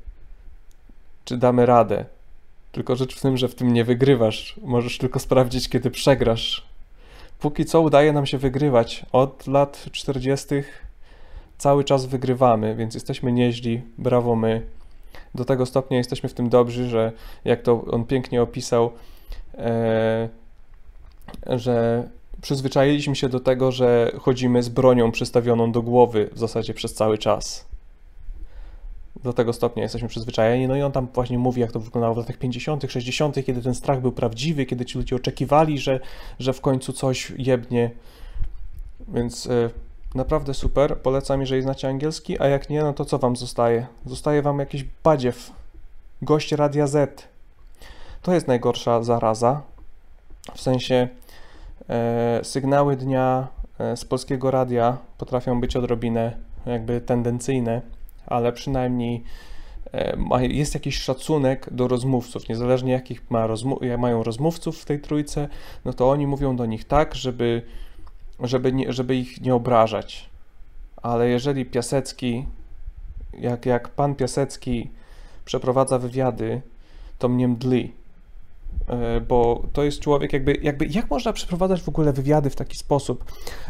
[1.24, 2.04] czy damy radę.
[2.72, 4.60] Tylko rzecz w tym, że w tym nie wygrywasz.
[4.62, 6.66] Możesz tylko sprawdzić, kiedy przegrasz.
[7.38, 9.06] Póki co udaje nam się wygrywać.
[9.12, 10.46] Od lat 40.
[11.58, 13.82] cały czas wygrywamy, więc jesteśmy nieźli.
[13.98, 14.62] Brawo my.
[15.34, 17.12] Do tego stopnia jesteśmy w tym dobrzy, że
[17.44, 18.92] jak to on pięknie opisał,
[19.54, 20.28] e,
[21.46, 22.08] że
[22.42, 27.18] przyzwyczailiśmy się do tego, że chodzimy z bronią przystawioną do głowy w zasadzie przez cały
[27.18, 27.66] czas.
[29.24, 30.68] Do tego stopnia jesteśmy przyzwyczajeni.
[30.68, 33.74] No i on tam właśnie mówi, jak to wyglądało w latach 50., 60., kiedy ten
[33.74, 36.00] strach był prawdziwy, kiedy ci ludzie oczekiwali, że,
[36.38, 37.90] że w końcu coś jebnie.
[39.08, 39.70] Więc y,
[40.14, 40.98] naprawdę super.
[40.98, 43.86] Polecam, jeżeli znacie angielski, a jak nie, no to co wam zostaje?
[44.06, 45.50] Zostaje wam jakiś badziew.
[46.22, 47.28] Gość Radia Z.
[48.22, 49.62] To jest najgorsza zaraza.
[50.54, 51.08] W sensie
[52.42, 56.36] sygnały dnia e, z polskiego radia potrafią być odrobinę
[56.66, 57.82] jakby tendencyjne,
[58.26, 59.24] ale przynajmniej
[59.92, 65.48] e, jest jakiś szacunek do rozmówców, niezależnie jakich ma rozmu- mają rozmówców w tej trójce,
[65.84, 67.62] no to oni mówią do nich tak, żeby,
[68.40, 70.30] żeby, nie, żeby ich nie obrażać.
[71.02, 72.46] Ale jeżeli Piasecki,
[73.38, 74.90] jak, jak pan Piasecki
[75.44, 76.60] przeprowadza wywiady,
[77.18, 77.92] to mnie mdli.
[78.88, 82.78] E, Bo to jest człowiek, jakby, jakby jak można przeprowadzać w ogóle wywiady w taki
[82.78, 83.24] sposób,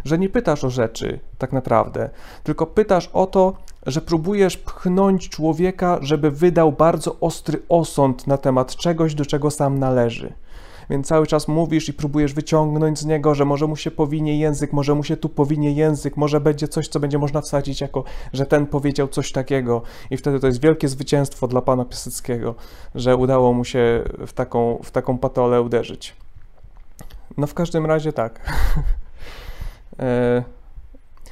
[0.05, 2.11] że nie pytasz o rzeczy tak naprawdę,
[2.45, 3.53] tylko pytasz o to,
[3.87, 9.79] że próbujesz pchnąć człowieka, żeby wydał bardzo ostry osąd na temat czegoś, do czego sam
[9.79, 10.33] należy.
[10.91, 14.73] Więc cały czas mówisz i próbujesz wyciągnąć z niego, że może mu się powinie język,
[14.73, 18.47] może mu się tu powinie język, może będzie coś, co będzie można wsadzić jako, że
[18.47, 19.83] ten powiedział coś takiego.
[20.11, 22.55] I wtedy to jest wielkie zwycięstwo dla pana Piaseckiego,
[22.95, 26.17] że udało mu się w taką, w taką patolę uderzyć.
[27.37, 28.41] No w każdym razie tak.
[30.01, 30.45] E,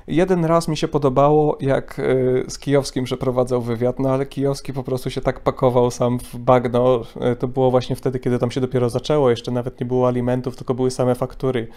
[0.09, 4.83] Jeden raz mi się podobało, jak e, z Kijowskim przeprowadzał wywiad, no ale Kijowski po
[4.83, 7.03] prostu się tak pakował sam w bagno.
[7.21, 10.57] E, To było właśnie wtedy, kiedy tam się dopiero zaczęło, jeszcze nawet nie było alimentów,
[10.57, 11.69] tylko były same faktury.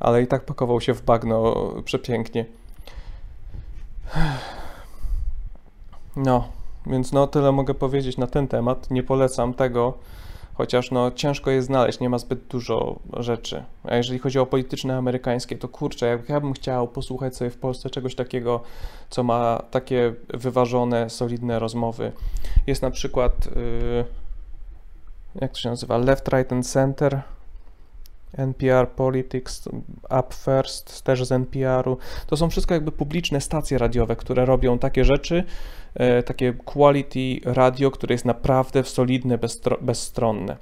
[0.00, 2.44] Ale i tak pakował się w bagno przepięknie.
[6.16, 6.48] No,
[6.86, 8.90] więc no tyle mogę powiedzieć na ten temat.
[8.90, 9.94] Nie polecam tego,
[10.58, 13.64] chociaż no ciężko jest znaleźć, nie ma zbyt dużo rzeczy.
[13.84, 17.58] A jeżeli chodzi o polityczne amerykańskie, to kurczę, jak ja bym chciał posłuchać sobie w
[17.58, 18.60] Polsce czegoś takiego,
[19.10, 22.12] co ma takie wyważone, solidne rozmowy.
[22.66, 24.04] Jest na przykład, yy,
[25.40, 27.22] jak to się nazywa, Left, Right and Center,
[28.32, 29.68] NPR Politics,
[30.04, 31.96] Up First, też z NPR-u.
[32.26, 35.44] To są wszystko jakby publiczne stacje radiowe, które robią takie rzeczy,
[35.94, 40.56] e, takie quality radio, które jest naprawdę solidne, bezstro- bezstronne.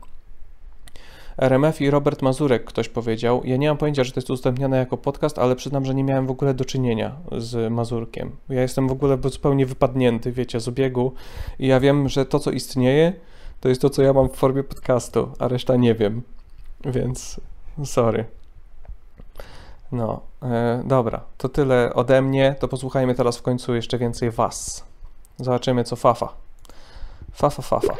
[1.39, 3.43] RMF i Robert Mazurek ktoś powiedział.
[3.45, 6.27] Ja nie mam pojęcia, że to jest udostępniane jako podcast, ale przyznam, że nie miałem
[6.27, 8.37] w ogóle do czynienia z Mazurkiem.
[8.49, 11.12] Ja jestem w ogóle zupełnie wypadnięty, wiecie, z obiegu
[11.59, 13.12] i ja wiem, że to, co istnieje,
[13.61, 16.23] to jest to, co ja mam w formie podcastu, a reszta nie wiem.
[16.85, 17.41] Więc
[17.85, 18.24] sorry.
[19.93, 22.55] No, e, dobra, to tyle ode mnie.
[22.59, 24.85] To posłuchajmy teraz w końcu jeszcze więcej was.
[25.37, 26.33] Zobaczymy, co Fafa.
[27.33, 27.95] Fafa, Fafa.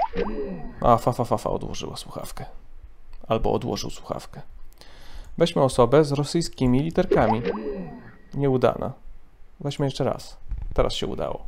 [0.81, 2.45] A, Fafa, Fafa odłożyła słuchawkę.
[3.29, 4.43] Albo odłożył słuchawkę.
[5.39, 7.43] Weźmy osobę z rosyjskimi literkami.
[8.35, 8.93] Nieudana.
[9.61, 10.37] Weźmy jeszcze raz.
[10.75, 11.47] Teraz się udało.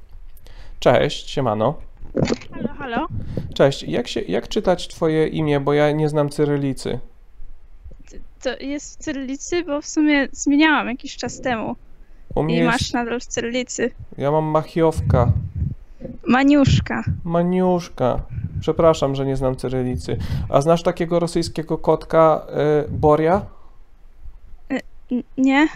[0.81, 1.75] Cześć, siemano.
[2.53, 3.07] Halo, halo.
[3.55, 6.99] Cześć, jak, się, jak czytać twoje imię, bo ja nie znam cyrylicy?
[8.43, 11.77] To jest w cyrylicy, bo w sumie zmieniałam jakiś czas temu.
[12.35, 13.91] U mnie I jest, masz nadal w cyrylicy.
[14.19, 15.33] ja mam machiowka.
[16.27, 17.05] Maniuszka.
[17.25, 18.23] Maniuszka.
[18.61, 20.17] Przepraszam, że nie znam cyrylicy.
[20.49, 22.47] A znasz takiego rosyjskiego kotka
[22.87, 23.43] y, Boria?
[24.71, 25.69] N- nie?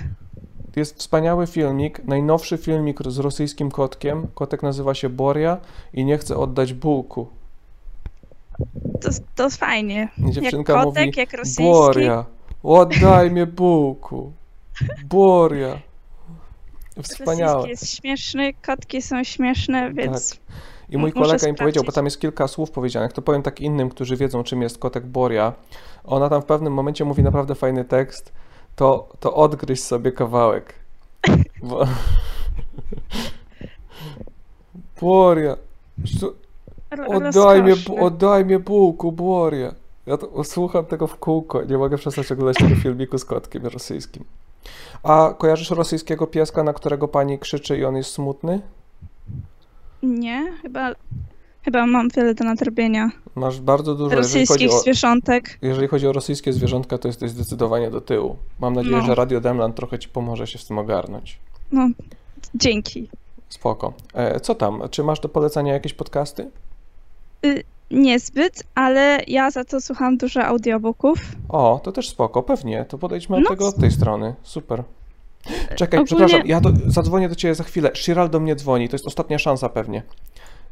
[0.76, 4.26] Jest wspaniały filmik, najnowszy filmik z rosyjskim kotkiem.
[4.34, 5.58] Kotek nazywa się Boria
[5.94, 7.26] i nie chce oddać bułku.
[9.00, 10.08] To, to fajnie.
[10.18, 11.62] Dziewczynka jak kotek, mówi, jak rosyjski.
[11.62, 12.24] Boria,
[12.62, 14.32] oddaj mnie bułku.
[15.04, 15.78] Boria.
[17.02, 17.54] Wspaniałe.
[17.54, 20.30] Rosyjski jest śmieszny, kotki są śmieszne, więc...
[20.30, 20.38] Tak.
[20.90, 23.88] I mój kolega im powiedział, bo tam jest kilka słów powiedzianych, to powiem tak innym,
[23.88, 25.52] którzy wiedzą, czym jest kotek Boria.
[26.04, 28.32] Ona tam w pewnym momencie mówi naprawdę fajny tekst,
[28.76, 30.74] to, to odgryź sobie kawałek.
[31.62, 31.84] Bo...
[35.00, 35.56] Boria,
[37.08, 39.74] oddaj mnie, oddaj mnie bułku, Boria.
[40.06, 44.24] Ja to słucham tego w kółko, nie mogę przestać oglądać tego filmiku z kotkiem rosyjskim.
[45.02, 48.60] A kojarzysz rosyjskiego pieska, na którego pani krzyczy i on jest smutny?
[50.02, 50.92] Nie, chyba...
[51.64, 53.10] Chyba mam wiele do nadrobienia.
[53.34, 55.58] Masz bardzo dużo, jeżeli Rosyjskich o, zwierzątek.
[55.62, 58.36] jeżeli chodzi o rosyjskie zwierzątka, to jesteś zdecydowanie do tyłu.
[58.60, 59.02] Mam nadzieję, No.
[59.06, 61.38] że Radio Demland trochę ci pomoże się z tym ogarnąć.
[61.72, 61.88] No,
[62.54, 63.08] dzięki.
[63.48, 63.92] Spoko.
[64.14, 64.82] E, co tam?
[64.90, 66.50] Czy masz do polecenia jakieś podcasty?
[67.46, 67.62] Y,
[67.92, 71.18] niezbyt, ale ja za to słucham dużo audiobooków.
[71.48, 72.84] O, to też spoko, pewnie.
[72.84, 73.50] To podejdźmy do No.
[73.50, 74.34] tego od tej strony.
[74.42, 74.82] Super.
[75.76, 77.90] Czekaj, Ogólnie- przepraszam, ja do, zadzwonię do ciebie za chwilę.
[77.94, 80.02] Shiral do mnie dzwoni, to jest ostatnia szansa pewnie.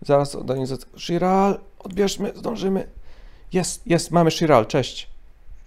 [0.02, 2.86] Zaraz do niej zadzw- Shiral, odbierzmy, zdążymy.
[3.52, 5.08] Jest, jest, mamy Shiral, cześć.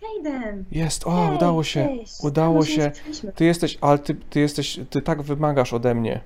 [0.01, 0.63] Hejden!
[0.71, 2.13] Jest, o, Hej, udało się, cześć.
[2.23, 2.91] udało Dawno się.
[3.35, 6.19] Ty jesteś, ale ty, ty jesteś, ty tak wymagasz ode mnie.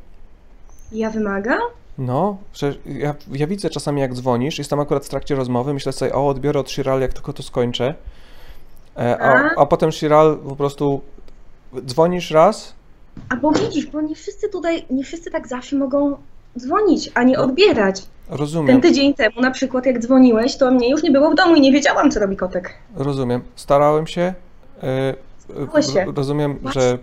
[0.91, 1.59] Ja wymagam?
[1.97, 2.37] No,
[2.85, 6.59] ja, ja widzę czasami jak dzwonisz, jestem akurat w trakcie rozmowy, myślę sobie, o, odbiorę
[6.59, 7.93] od Shiral, jak tylko to skończę.
[8.97, 9.65] E, a, A?
[9.65, 11.01] potem Shiral po prostu
[11.85, 12.73] dzwonisz raz,
[13.29, 16.17] A bo widzisz, bo nie wszyscy tutaj, nie wszyscy tak zawsze mogą
[16.59, 18.01] dzwonić, a nie odbierać.
[18.29, 21.55] rozumiem, Ten tydzień temu na przykład jak dzwoniłeś, to mnie już nie było w domu
[21.55, 22.73] i nie wiedziałam, co robi kotek.
[22.95, 23.41] rozumiem.
[23.55, 24.33] Starałem się,
[25.39, 26.05] Starałeś się.
[26.15, 26.97] rozumiem, że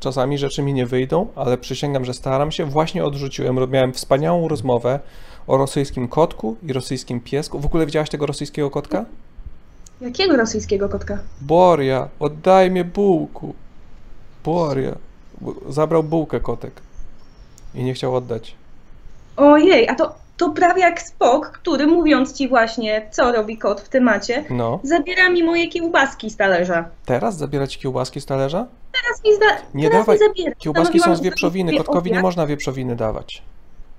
[0.00, 2.64] czasami rzeczy mi nie wyjdą, ale przysięgam, że staram się.
[2.64, 5.00] Właśnie odrzuciłem, miałem wspaniałą rozmowę
[5.46, 7.60] o rosyjskim kotku i rosyjskim piesku.
[7.60, 9.04] W ogóle widziałaś tego rosyjskiego kotka?
[10.00, 11.18] Jakiego rosyjskiego kotka?
[11.40, 13.54] Boria, oddaj mi bułku.
[14.44, 14.94] Boria.
[15.68, 16.72] Zabrał bułkę kotek
[17.74, 18.54] i nie chciał oddać.
[19.36, 23.88] Ojej, a to, to prawie jak Spok, który mówiąc ci właśnie, co robi kot w
[23.88, 24.80] temacie, No.
[24.82, 26.84] zabiera mi moje kiełbaski z talerza.
[27.06, 28.66] Teraz zabierać kiełbaski z talerza?
[28.92, 30.18] Teraz mi, zda, Nie teraz dawaj.
[30.18, 30.54] zabiera.
[30.58, 31.76] Kiełbaski są z wieprzowiny.
[31.78, 33.42] Kotkowi nie można wieprzowiny dawać.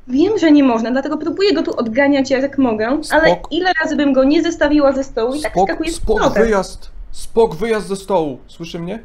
[0.07, 4.13] Wiem, że nie można, dlatego próbuję go tu odganiać jak mogę, ale ile razy bym
[4.13, 6.43] go nie zestawiła ze stołu i tak Spok, skakuje spok, powrotem.
[6.43, 6.91] wyjazd!
[7.11, 8.39] Spok, wyjazd ze stołu!
[8.47, 8.99] Słyszy mnie?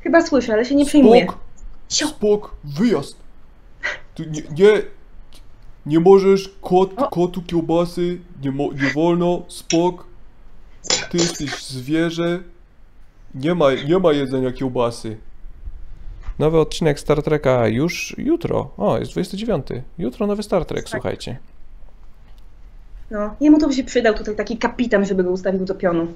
[0.00, 1.26] Chyba słyszę, ale się nie przejmuję.
[1.88, 3.16] Spok, spok, wyjazd!
[4.14, 4.82] Tu nie, nie,
[5.86, 10.06] nie możesz kot, kotu kiełbasy, nie, mo, nie wolno, spok.
[11.10, 12.42] Ty jesteś zwierzę.
[13.34, 15.16] Nie ma, nie ma jedzenia kiełbasy.
[16.38, 18.70] Nowy odcinek Star Treka już jutro.
[18.76, 19.66] O, jest 29.
[19.98, 21.38] Jutro nowy Star Trek, słuchajcie.
[23.10, 26.06] No, jemu to by się przydał tutaj taki kapitan, żeby go ustawił do pionu.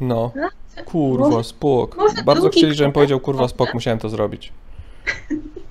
[0.00, 0.32] No.
[0.84, 1.96] Kurwa, spok.
[2.24, 4.52] Bardzo chcieli, żebym powiedział kurwa spok, musiałem to zrobić.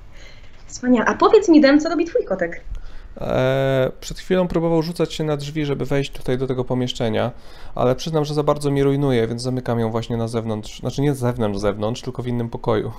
[0.73, 1.05] Wspaniale.
[1.05, 2.61] A powiedz mi, Dem, co robi twój kotek?
[3.21, 7.31] Eee, przed chwilą próbował rzucać się na drzwi, żeby wejść tutaj do tego pomieszczenia,
[7.75, 10.79] ale przyznam, że za bardzo mi rujnuje, więc zamykam ją właśnie na zewnątrz.
[10.79, 12.91] Znaczy nie z zewnątrz, zewnątrz, tylko w innym pokoju.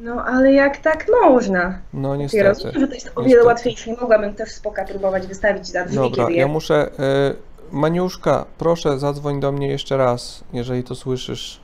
[0.00, 1.78] No, ale jak tak można?
[1.94, 2.44] No Ja niestety.
[2.48, 3.46] rozumiem, że to jest o wiele Niestety.
[3.46, 3.90] łatwiejsze.
[3.90, 6.90] Nie mogłabym też spoka próbować wystawić za drzwi, Dobra, kiedy ja muszę...
[6.98, 7.34] E,
[7.72, 11.60] Maniuszka, proszę zadzwoń do mnie jeszcze raz, jeżeli to słyszysz,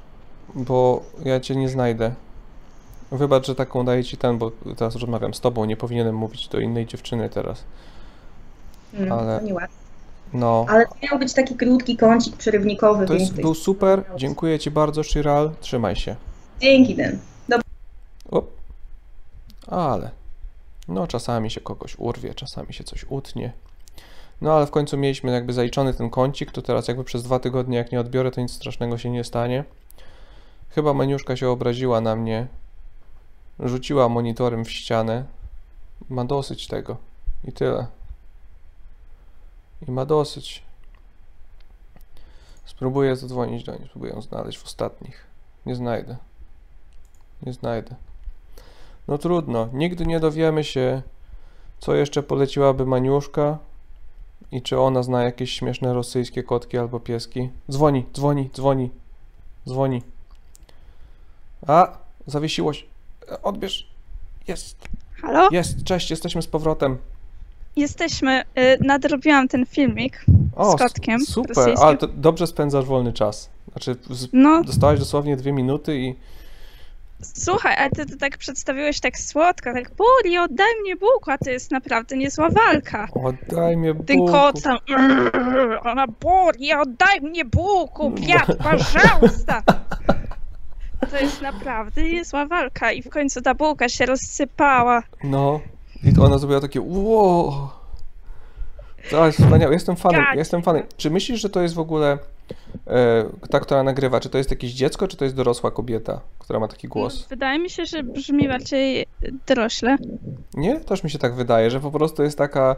[0.55, 2.15] bo ja cię nie znajdę.
[3.13, 6.61] Wybacz, że taką daję ci ten, bo teraz rozmawiam z tobą, nie powinienem mówić do
[6.61, 7.65] innej dziewczyny teraz.
[8.93, 9.77] Hmm, ale- To nieładne.
[10.33, 10.67] No.
[10.69, 15.03] Ale to miał być taki krótki kącik przerywnikowy, To jest, był super, dziękuję ci bardzo,
[15.03, 16.17] Shiral, trzymaj się.
[16.61, 17.19] Dzięki, Den.
[18.31, 18.51] Op.
[19.67, 20.11] Ale.
[20.89, 23.53] No, czasami się kogoś urwie, czasami się coś utnie.
[24.41, 27.77] No, ale w końcu mieliśmy jakby zaliczony ten kącik, to teraz jakby przez dwa tygodnie,
[27.79, 29.65] jak nie odbiorę, to nic strasznego się nie stanie.
[30.69, 32.47] Chyba Maniuszka się obraziła na mnie.
[33.61, 35.25] Rzuciła monitorem w ścianę.
[36.09, 36.97] Ma dosyć tego.
[37.45, 37.87] I tyle.
[39.89, 40.63] I ma dosyć.
[42.65, 45.27] Spróbuję zadzwonić do niej, spróbuję ją znaleźć w ostatnich.
[45.67, 46.17] Nie znajdę.
[47.43, 47.95] Nie znajdę.
[49.09, 51.03] No trudno, nigdy nie dowiemy się,
[51.79, 53.59] co jeszcze poleciłaby Maniuszka
[54.53, 57.51] i czy ona zna jakieś śmieszne rosyjskie kotki albo pieski.
[57.71, 58.91] Dzwoni, dzwoni, dzwoni,
[59.69, 60.03] dzwoni.
[61.67, 62.92] A, zawiesiło się.
[63.32, 63.88] E, Odbierz.
[64.48, 64.78] Jest.
[65.22, 65.50] Halo?
[65.52, 66.98] Jest, cześć, jesteśmy z powrotem.
[67.76, 68.42] Jesteśmy.
[68.42, 70.26] Y, nadrobiłam ten filmik
[70.56, 71.16] O, z kotkiem.
[71.22, 71.88] s- super, rosyjskim.
[71.88, 73.50] ale to dobrze spędzasz wolny czas.
[73.72, 74.64] Znaczy, z, No.
[74.64, 76.16] dostałaś dosłownie dwie minuty i
[77.22, 81.50] Słuchaj, ale ty to tak przedstawiłeś tak słodko, tak Buri, oddaj mnie Bóg, a to
[81.50, 83.08] jest naprawdę niezła walka.
[83.24, 84.32] oddaj mnie Ten Bóg.
[84.32, 84.78] kot tam,
[85.84, 89.64] ona Buri, oddaj mnie Bóg, biat, пожалуйста.
[91.11, 95.03] To jest naprawdę niezła walka i w końcu ta bułka się rozsypała.
[95.25, 95.61] No,
[96.05, 97.69] i to ona zrobiła takie wow.
[99.11, 100.37] To jest wspaniałe, jestem fanem, Gad.
[100.37, 100.83] jestem fanem.
[100.97, 102.19] Czy myślisz, że to jest w ogóle
[102.87, 106.61] e, ta, która nagrywa, czy to jest jakieś dziecko, czy to jest dorosła kobieta, która
[106.61, 107.27] ma taki głos?
[107.29, 109.07] Wydaje mi się, że brzmi bardziej
[109.47, 109.97] dorośle.
[110.55, 110.81] Nie?
[110.81, 112.77] Też mi się tak wydaje, że po prostu jest taka,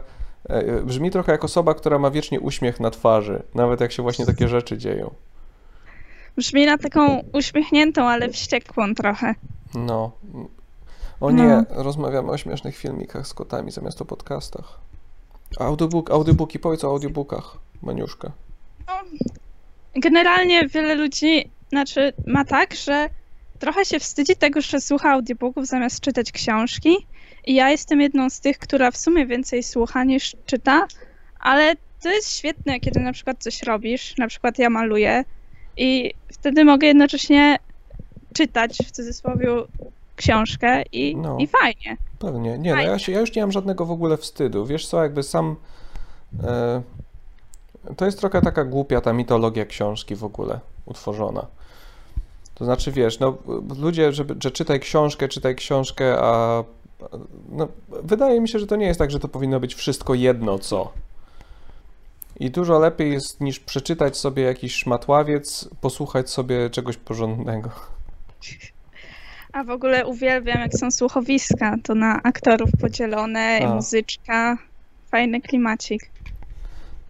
[0.49, 4.25] e, brzmi trochę jak osoba, która ma wiecznie uśmiech na twarzy, nawet jak się właśnie
[4.25, 5.13] takie rzeczy dzieją.
[6.37, 9.35] Brzmi na taką uśmiechniętą, ale wściekłą trochę.
[9.75, 10.11] No.
[11.21, 14.79] O nie, rozmawiamy o śmiesznych filmikach z kotami zamiast o podcastach.
[15.59, 18.31] Audiobook, audiobooki, powiedz o audiobookach, Maniuszka.
[19.95, 23.09] Generalnie wiele ludzi, znaczy ma tak, że
[23.59, 27.07] trochę się wstydzi tego, że słucha audiobooków zamiast czytać książki.
[27.45, 30.87] I ja jestem jedną z tych, która w sumie więcej słucha niż czyta,
[31.39, 35.23] ale to jest świetne, kiedy na przykład coś robisz, na przykład ja maluję
[35.77, 37.59] i wtedy mogę jednocześnie
[38.33, 39.47] czytać w cudzysłowie
[40.15, 41.37] książkę i, No.
[41.39, 41.97] i fajnie.
[42.19, 42.57] Pewnie.
[42.57, 44.65] Nie, no ja, się, ja już nie mam żadnego w ogóle wstydu.
[44.65, 45.55] Wiesz co, jakby sam.
[46.43, 46.81] E,
[47.97, 51.45] to jest trochę taka głupia ta mitologia książki w ogóle utworzona.
[52.55, 53.37] To znaczy, wiesz, no
[53.79, 56.63] ludzie, żeby, że czytaj książkę, czytaj książkę, a
[57.49, 57.67] no,
[58.03, 60.91] wydaje mi się, że to nie jest tak, że to powinno być wszystko jedno co.
[62.39, 67.69] I dużo lepiej jest niż przeczytać sobie jakiś szmatławiec, posłuchać sobie czegoś porządnego.
[69.53, 73.75] A w ogóle uwielbiam, jak są słuchowiska, to na aktorów podzielone, A.
[73.75, 74.57] muzyczka,
[75.11, 76.09] fajny klimacik.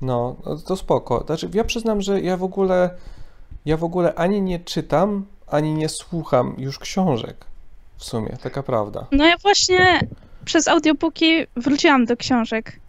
[0.01, 1.23] No, no to spoko.
[1.25, 2.89] Znaczy, ja przyznam, że ja w ogóle
[3.65, 7.45] ja w ogóle ani nie czytam, ani nie słucham już książek.
[7.97, 9.07] W sumie, taka prawda.
[9.11, 9.99] No ja właśnie
[10.45, 12.79] przez audiobooki wróciłam do książek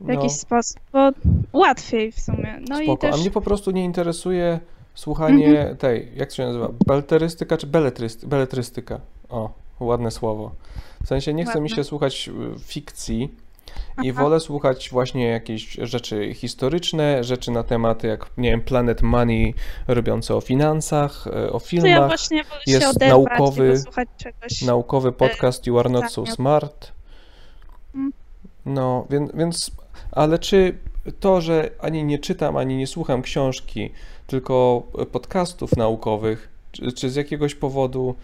[0.00, 0.12] w No.
[0.14, 1.10] jakiś sposób, bo
[1.52, 2.58] łatwiej w sumie.
[2.68, 3.00] No i Spoko.
[3.00, 4.60] też A mnie po prostu nie interesuje
[4.94, 5.76] słuchanie Mhm.
[5.76, 6.68] tej, jak to się nazywa?
[6.86, 9.00] Belterystyka czy beletryst, beletrystyka?
[9.28, 10.50] O, ładne słowo.
[11.04, 11.76] W sensie nie chce mi Ładne.
[11.76, 13.34] się słuchać y, fikcji
[14.02, 14.22] i Aha.
[14.22, 19.54] wolę słuchać właśnie jakieś rzeczy historyczne, rzeczy na temat jak, nie wiem, Planet Money
[19.88, 21.90] robiące o finansach, y, o to filmach.
[21.90, 24.62] ja właśnie wolę się Jest oderwać naukowy, i czegoś.
[24.62, 26.26] naukowy podcast You Are Not So.
[26.26, 26.92] Smart.
[27.94, 28.12] Mm.
[28.66, 29.70] No, więc, więc,
[30.12, 30.78] ale czy
[31.20, 33.90] to, że ani nie czytam, ani nie słucham książki,
[34.26, 34.82] tylko
[35.12, 38.14] podcastów naukowych, czy, czy z jakiegoś powodu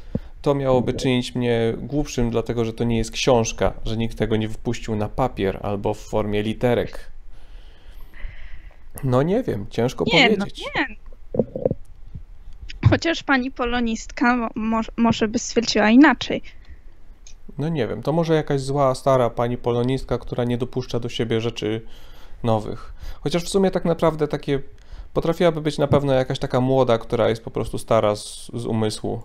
[0.43, 4.49] to miałoby czynić mnie głupszym, dlatego że to nie jest książka, że nikt tego nie
[4.49, 7.11] wypuścił na papier albo w formie literek?
[9.05, 10.65] No nie wiem, ciężko Nie, no powiedzieć.
[10.77, 10.97] nie.
[12.91, 16.43] Chociaż pani polonistka mo- może, może by stwierdziła inaczej.
[17.59, 21.41] No nie wiem, to może jakaś zła, stara pani polonistka, która nie dopuszcza do siebie
[21.41, 21.81] rzeczy
[22.43, 22.93] nowych.
[23.21, 24.61] Chociaż w sumie tak naprawdę takie
[25.13, 29.23] potrafiłaby być na pewno jakaś taka młoda, która jest po prostu stara z, z umysłu.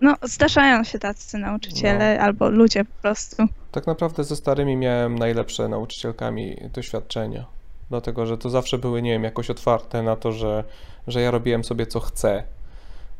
[0.00, 2.22] No, zdarzają się tacy nauczyciele No.
[2.24, 3.42] albo ludzie po prostu.
[3.72, 7.44] Tak naprawdę ze starymi miałem najlepsze nauczycielkami doświadczenia.
[7.90, 10.64] Dlatego, że to zawsze były, nie wiem, jakoś otwarte na to, że,
[11.06, 12.42] że ja robiłem sobie co chcę.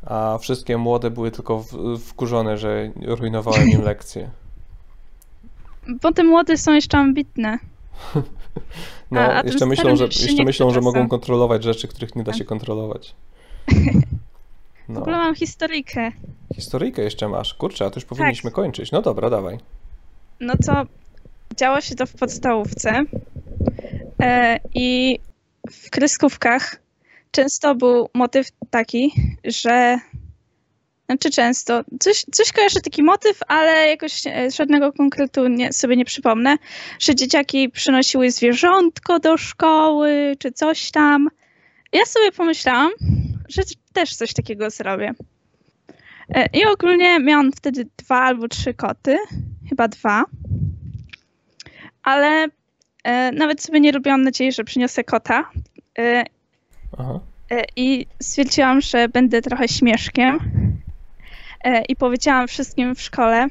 [0.06, 4.30] A wszystkie młode były tylko w, wkurzone, że rujnowałem im lekcje.
[6.02, 7.58] Bo te młode są jeszcze ambitne.
[9.10, 12.32] No, A- a jeszcze myślą, że, jeszcze myślą, że mogą kontrolować rzeczy, których nie da
[12.32, 13.14] się kontrolować.
[14.88, 15.00] W No.
[15.00, 16.12] ogóle mam historyjkę.
[16.54, 17.54] Historyjkę jeszcze masz.
[17.54, 18.54] Kurczę, a to już powinniśmy Tak.
[18.54, 18.92] kończyć.
[18.92, 19.58] No dobra, dawaj.
[20.40, 20.82] No to
[21.56, 23.04] działo się to w podstawówce
[24.22, 25.18] e, i
[25.70, 26.76] w kreskówkach
[27.32, 29.12] często był motyw taki,
[29.44, 29.98] że
[31.06, 36.04] znaczy często, coś, coś kojarzę taki motyw, ale jakoś e, żadnego konkretu nie, sobie nie
[36.04, 36.56] przypomnę,
[36.98, 41.28] że dzieciaki przynosiły zwierzątko do szkoły, czy coś tam.
[41.92, 42.90] Ja sobie pomyślałam,
[43.48, 43.62] że
[43.92, 45.12] też coś takiego zrobię.
[46.28, 49.16] E, I ogólnie miałam wtedy dwa albo trzy koty,
[49.68, 50.24] chyba dwa.
[52.02, 52.46] Ale
[53.04, 55.50] e, nawet sobie nie robiłam nadziei, że przyniosę kota.
[56.98, 57.20] Aha.
[57.50, 60.38] e, I stwierdziłam, że będę trochę śmieszkiem.
[61.64, 63.48] E, I powiedziałam wszystkim w szkole,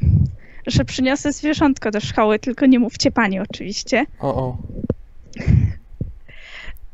[0.68, 4.06] że przyniosę zwierzątko do szkoły, tylko nie mówcie pani oczywiście.
[4.20, 4.58] O, o.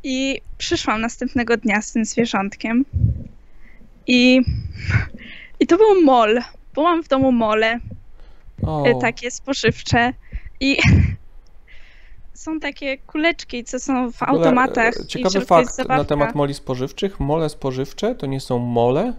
[0.03, 2.85] I przyszłam następnego dnia z tym zwierzątkiem.
[4.07, 4.41] I,
[5.59, 6.41] i to był mol.
[6.73, 7.79] Byłam w domu mole,
[8.63, 8.85] o.
[8.85, 10.13] e, takie spożywcze.
[10.59, 10.77] I
[12.37, 14.97] są takie kuleczki, co są w automatach.
[14.97, 17.19] e, Ciekawy fakt na temat moli spożywczych.
[17.19, 19.13] Mole spożywcze to nie są mole.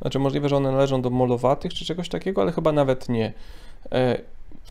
[0.00, 3.32] Znaczy możliwe, że one należą do molowatych czy czegoś takiego, ale chyba nawet nie.
[3.92, 4.18] E,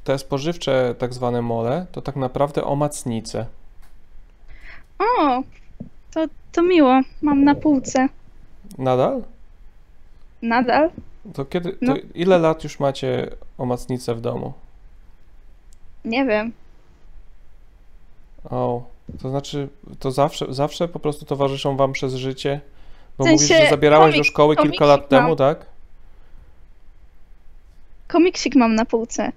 [0.03, 3.45] Te spożywcze tak zwane mole to tak naprawdę omacnice.
[4.99, 5.43] O,
[6.13, 7.01] to, to miło.
[7.21, 8.07] Mam na półce.
[8.77, 9.23] Nadal?
[10.41, 10.89] Nadal?
[11.33, 11.95] To kiedy, to No.
[12.15, 14.53] ile lat już macie omacnice w domu?
[16.05, 16.51] Nie wiem.
[18.49, 18.83] O,
[19.21, 19.69] to znaczy,
[19.99, 22.61] to zawsze, zawsze po prostu towarzyszą wam przez życie?
[23.17, 25.37] Bo W sensie mówisz, że zabierałeś do komik- szkoły kilka lat temu, mam.
[25.37, 25.65] tak?
[28.07, 29.31] Komiksik mam na półce.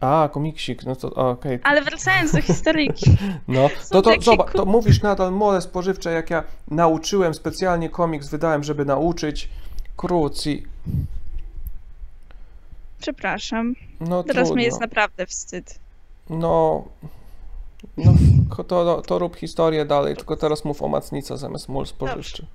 [0.00, 1.58] A, komiksik, no to okej.
[1.62, 3.16] Ale wracając do historyjki.
[3.48, 8.28] No, Są to, to zobacz, to mówisz nadal mole spożywcze, jak ja nauczyłem, specjalnie komiks
[8.28, 9.48] wydałem, żeby nauczyć.
[9.96, 10.62] Kruci.
[13.00, 13.74] Przepraszam.
[14.00, 14.56] No Teraz trudno.
[14.56, 15.78] mi jest naprawdę wstyd.
[16.30, 16.84] No,
[17.96, 18.14] no
[18.68, 22.46] to, to, rób historię dalej, tylko teraz mów o macnica zamiast mol spożywczy.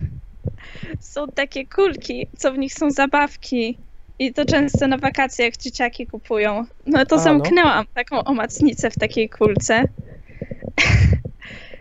[0.99, 3.77] Są takie kulki, co w nich są zabawki.
[4.19, 6.65] I to często na wakacjach dzieciaki kupują.
[6.85, 7.23] No to A, no.
[7.23, 9.83] zamknęłam taką omacnicę w takiej kulce.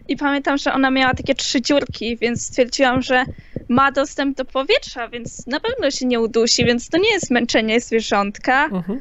[0.08, 3.24] I pamiętam, że ona miała takie trzy dziurki, więc stwierdziłam, że
[3.68, 7.80] ma dostęp do powietrza, więc na pewno się nie udusi, więc to nie jest męczenie
[7.80, 8.64] zwierzątka.
[8.64, 9.00] Mhm.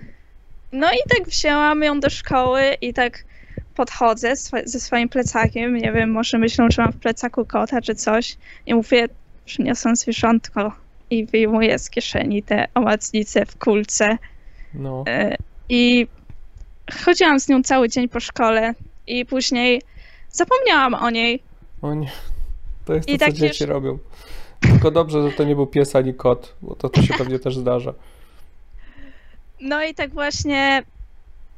[0.72, 3.24] No i tak wzięłam ją do szkoły i tak
[3.78, 5.76] podchodzę swo- ze swoim plecakiem.
[5.78, 8.38] Nie wiem, może myślą, że mam w plecaku kota czy coś.
[8.66, 9.08] I mówię,
[9.46, 10.72] przyniosłam zwierzątko.
[11.10, 14.18] I wyjmuję z kieszeni te omacnice w kulce.
[14.74, 15.04] No.
[15.08, 15.36] E,
[15.70, 16.08] I
[17.06, 18.74] chodziłam z nią cały dzień po szkole.
[19.08, 19.82] I później
[20.32, 21.40] zapomniałam o niej.
[21.82, 22.12] O nie,
[22.86, 23.98] to jest to, I co tak dzieci już- robią.
[24.60, 27.58] Tylko dobrze, że to nie był pies ani kot, bo to, to się pewnie też
[27.58, 27.94] zdarza.
[29.62, 30.84] No i tak właśnie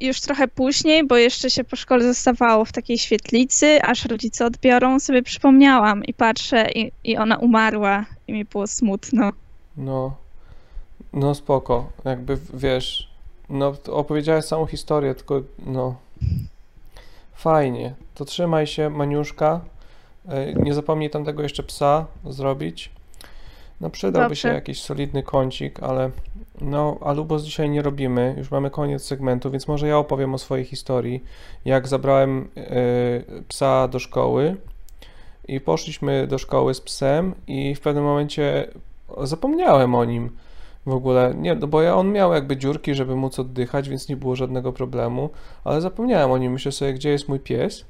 [0.02, 5.00] już trochę później, bo jeszcze się po szkole zostawało w takiej świetlicy, aż rodzice odbiorą,
[5.00, 9.32] sobie przypomniałam i patrzę i, i ona umarła i mi było smutno.
[9.78, 10.16] No,
[11.14, 13.10] no spoko, jakby wiesz,
[13.50, 15.96] no opowiedziałeś całą historię, tylko no.
[17.36, 19.62] Fajnie, to trzymaj się Maniuszka,
[20.30, 22.90] E, nie zapomnij tam tego jeszcze psa zrobić.
[23.82, 24.36] No przydałby Dobrze.
[24.36, 26.12] się jakiś solidny kącik, ale
[26.62, 30.66] no Alubos dzisiaj nie robimy, już mamy koniec segmentu, więc może ja opowiem o swojej
[30.66, 31.24] historii,
[31.66, 34.56] jak zabrałem e, psa do szkoły
[35.48, 38.68] i poszliśmy do szkoły z psem i w pewnym momencie
[39.24, 40.30] zapomniałem o nim
[40.86, 44.18] w ogóle, nie, no bo ja, on miał jakby dziurki, żeby móc oddychać, więc nie
[44.18, 45.30] było żadnego problemu,
[45.64, 47.86] ale zapomniałem o nim, myślę sobie, gdzie jest mój pies?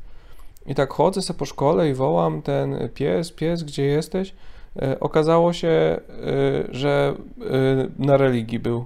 [0.65, 4.33] I tak chodzę sobie po szkole i wołam ten pies, pies, gdzie jesteś?
[4.81, 5.99] E, Okazało się, e,
[6.71, 7.43] że e,
[7.99, 8.85] na religii był.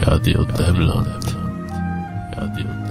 [0.00, 1.36] Radio Demland.
[2.36, 2.85] Radio